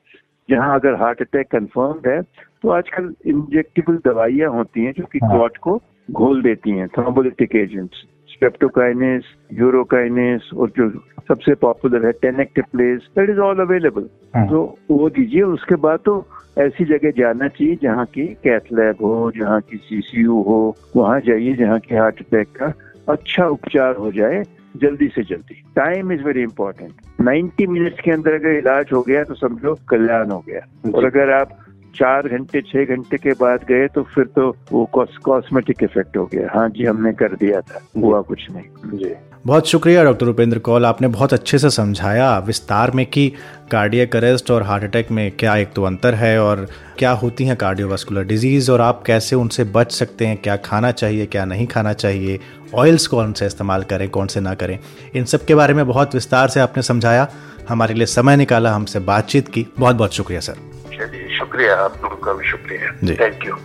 जहाँ 0.49 0.79
अगर 0.79 0.93
हार्ट 0.93 1.21
अटैक 1.21 1.47
कंफर्म्ड 1.47 2.07
है 2.07 2.21
तो 2.61 2.69
आजकल 2.69 3.13
इंजेक्टेबल 3.25 3.97
दवाइयाँ 4.05 4.51
होती 4.51 4.85
हैं 4.85 4.93
जो 4.97 5.03
कि 5.03 5.19
क्लॉट 5.19 5.57
हाँ। 5.57 5.61
को 5.61 5.81
घोल 6.11 6.41
देती 6.41 6.71
हैं 6.71 6.87
थ्रोम्बोलिटिक 6.87 7.55
एजेंट्स 7.55 8.05
स्ट्रेप्टोकाइनेस 8.29 9.23
यूरोकाइनेस 9.53 10.49
और 10.57 10.69
जो 10.69 10.89
सबसे 11.27 11.55
पॉपुलर 11.55 12.05
है 12.05 12.11
tenecteplase 12.11 13.01
that 13.17 13.29
is 13.29 13.39
all 13.39 13.59
available 13.59 14.09
तो 14.35 14.61
वो 14.91 15.09
दीजिए 15.09 15.41
उसके 15.41 15.75
बाद 15.75 15.99
तो 16.05 16.25
ऐसी 16.59 16.85
जगह 16.85 17.11
जाना 17.17 17.47
चाहिए 17.47 17.75
जहाँ 17.83 18.05
की 18.05 18.25
कैथ 18.43 18.71
लैब 18.73 19.03
हो 19.03 19.31
जहाँ 19.37 19.59
की 19.61 19.77
सीसीयू 19.77 20.41
हो 20.43 20.75
वहाँ 20.95 21.19
जाइए 21.19 21.53
जहाँ 21.53 21.79
की 21.79 21.95
हार्ट 21.95 22.19
अटैक 22.19 22.47
का 22.57 22.73
अच्छा 23.13 23.47
उपचार 23.47 23.95
हो 23.95 24.11
जाए 24.11 24.43
जल्दी 24.75 25.07
से 25.07 25.23
जल्दी। 25.23 25.61
Time 25.75 26.11
is 26.11 26.21
very 26.23 26.41
important 26.41 26.91
90 27.21 27.67
minutes 27.67 27.99
के 27.99 28.11
अंदर 28.11 28.33
अगर 28.33 28.57
इलाज 28.57 28.89
हो 28.93 29.01
गया 29.01 29.23
तो 29.23 29.33
समझो 29.33 29.77
कल्याण 29.89 30.31
हो 30.31 30.39
गया। 30.47 30.91
और 30.95 31.05
अगर 31.05 31.31
आप 31.31 31.57
चार 31.95 32.27
घंटे 32.27 32.61
छह 32.61 32.85
घंटे 32.85 33.17
के 33.17 33.31
बाद 33.39 33.65
गए 33.69 33.87
तो 33.87 34.03
फिर 34.03 34.25
तो 34.25 34.49
वो 34.71 34.85
कॉस्मेटिक 34.93 35.83
इफ़ेक्ट 35.83 36.17
हो 36.17 36.25
गया। 36.25 36.49
हाँ 36.53 36.69
जी 36.69 36.85
हमने 36.85 37.13
कर 37.13 37.35
दिया 37.35 37.61
था 37.61 37.81
हुआ 37.97 38.21
कुछ 38.21 38.47
नहीं। 38.51 38.97
जी। 38.97 39.13
बहुत 39.45 39.67
शुक्रिया 39.67 40.03
डॉक्टर 40.03 40.25
उपेंद्र 40.25 40.59
कौल। 40.59 40.85
आपने 40.85 41.07
बहुत 41.07 41.33
अच्छे 41.33 41.57
से 41.59 41.69
समझाया 41.69 42.37
विस्तार 42.39 42.91
में 42.91 43.05
कि 43.05 43.27
कार्डियक 43.71 44.15
अरेस्ट 44.15 44.51
और 44.51 44.63
हार्ट 44.63 44.83
अटैक 44.83 45.11
में 45.11 45.31
क्या 45.31 45.55
एक 45.55 45.73
तो 45.73 45.83
अंतर 45.83 46.13
है 46.13 46.37
और 46.41 46.65
क्या 46.99 47.11
होती 47.11 47.45
हैं 47.45 47.55
कार्डियोवास्कुलर 47.57 48.23
डिज़ीज़ 48.23 48.71
और 48.71 48.81
आप 48.81 49.03
कैसे 49.07 49.35
उनसे 49.35 49.63
बच 49.73 49.91
सकते 49.91 50.27
हैं 50.27 50.37
क्या 50.37 50.55
खाना 50.55 50.91
चाहिए 50.91 51.25
क्या 51.25 51.45
नहीं 51.45 51.67
खाना 51.67 51.93
चाहिए 51.93 52.39
ऑयल्स 52.75 53.07
कौन 53.07 53.33
से 53.33 53.45
इस्तेमाल 53.45 53.83
करें 53.83 54.09
कौन 54.09 54.27
से 54.27 54.39
ना 54.39 54.53
करें। 54.53 54.77
इन 55.15 55.25
सब 55.25 55.45
के 55.45 55.55
बारे 55.55 55.73
में 55.73 55.85
बहुत 55.87 56.15
विस्तार 56.15 56.49
से 56.49 56.59
आपने 56.59 56.83
समझाया 56.83 57.27
हमारे 57.69 57.93
लिए 57.93 58.05
समय 58.05 58.37
निकाला 58.37 58.71
हमसे 58.71 58.99
बातचीत 59.01 59.47
की। 59.47 59.67
बहुत 59.79 59.95
बहुत 59.95 60.13
शुक्रिया 60.13 60.39
सर। 60.39 60.55
चलिए 60.89 61.37
शुक्रिया 61.37 61.75
आप 61.75 62.01
लोगों 62.03 62.17
का 62.17 62.33
भी 62.33 62.49
शुक्रिया। 62.51 62.91
थैंक 63.15 63.45
यू 63.47 63.57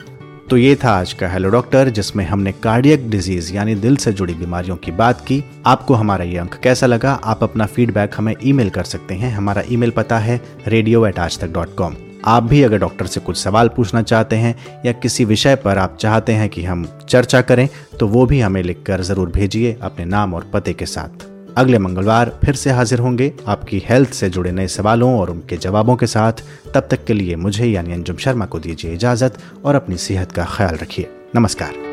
तो 0.50 0.56
ये 0.56 0.74
था 0.76 0.90
आज 0.90 1.12
का 1.12 1.28
हेलो 1.28 1.48
डॉक्टर 1.50 1.88
जिसमें 1.88 2.24
हमने 2.24 2.52
कार्डियक 2.54 3.08
डिज़ीज़ 3.10 3.52
यानी 3.54 3.74
दिल 3.74 3.96
से 3.96 4.12
जुड़ी 4.12 4.34
बीमारियों 4.34 4.76
की 4.76 4.92
बात 4.92 5.20
की। 5.20 5.42
आपको 5.66 5.94
हमारा 5.94 6.24
ये 6.24 6.38
अंक 6.38 6.54
कैसा 6.54 6.86
लगा? 6.86 7.12
आप 7.14 7.42
अपना 7.42 7.66
फीडबैक 7.66 8.14
हमें 8.16 8.34
ईमेल 8.42 8.70
कर 8.70 8.84
सकते 8.84 9.14
हैं। 9.14 9.32
हमारा 9.32 9.62
ईमेल 9.70 9.90
पता 9.90 10.18
है 10.18 10.40
रेडियो 10.66 11.06
एट 11.06 11.18
आज 11.18 11.38
तक 11.38 11.52
डॉट 11.52 11.74
कॉम 11.76 11.96
आप 12.24 12.42
भी 12.42 12.62
अगर 12.62 12.78
डॉक्टर 12.78 13.06
से 13.06 13.20
कुछ 13.20 13.38
सवाल 13.38 13.68
पूछना 13.68 14.02
चाहते 14.02 14.36
हैं 14.36 14.54
या 14.86 14.92
किसी 14.92 15.24
विषय 15.24 15.56
पर 15.56 15.78
आप 15.78 15.96
चाहते 16.00 16.32
हैं 16.32 16.48
कि 16.48 16.64
हम 16.64 16.86
चर्चा 17.08 17.40
करें 17.40 17.68
तो 18.00 18.06
वो 18.06 18.26
भी 18.26 18.40
हमें 18.40 18.62
लिखकर 18.62 19.02
ज़रूर 19.02 19.30
भेजिए 19.30 19.76
अपने 19.82 20.04
नाम 20.04 20.34
और 20.34 20.50
पते 20.54 20.72
के 20.72 20.86
साथ। 20.86 21.26
अगले 21.56 21.78
मंगलवार 21.78 22.38
फिर 22.44 22.54
से 22.54 22.70
हाजिर 22.70 22.98
होंगे 22.98 23.32
आपकी 23.46 23.82
हेल्थ 23.88 24.10
से 24.10 24.30
जुड़े 24.30 24.52
नए 24.52 24.68
सवालों 24.68 25.20
और 25.20 25.30
उनके 25.30 25.56
जवाबों 25.56 25.96
के 25.96 26.06
साथ। 26.06 26.32
तब 26.74 26.88
तक 26.90 27.04
के 27.04 27.12
लिए 27.12 27.36
मुझे 27.36 27.66
यानी 27.66 27.92
अंजुम 27.92 28.16
शर्मा 28.16 28.46
को 28.46 28.58
दीजिए 28.58 28.94
इजाज़त 28.94 29.38
और 29.64 29.74
अपनी 29.74 29.96
सेहत 29.96 30.32
का 30.32 30.44
ख्याल 30.44 30.76
रखिए। 30.76 31.10
नमस्कार। 31.36 31.87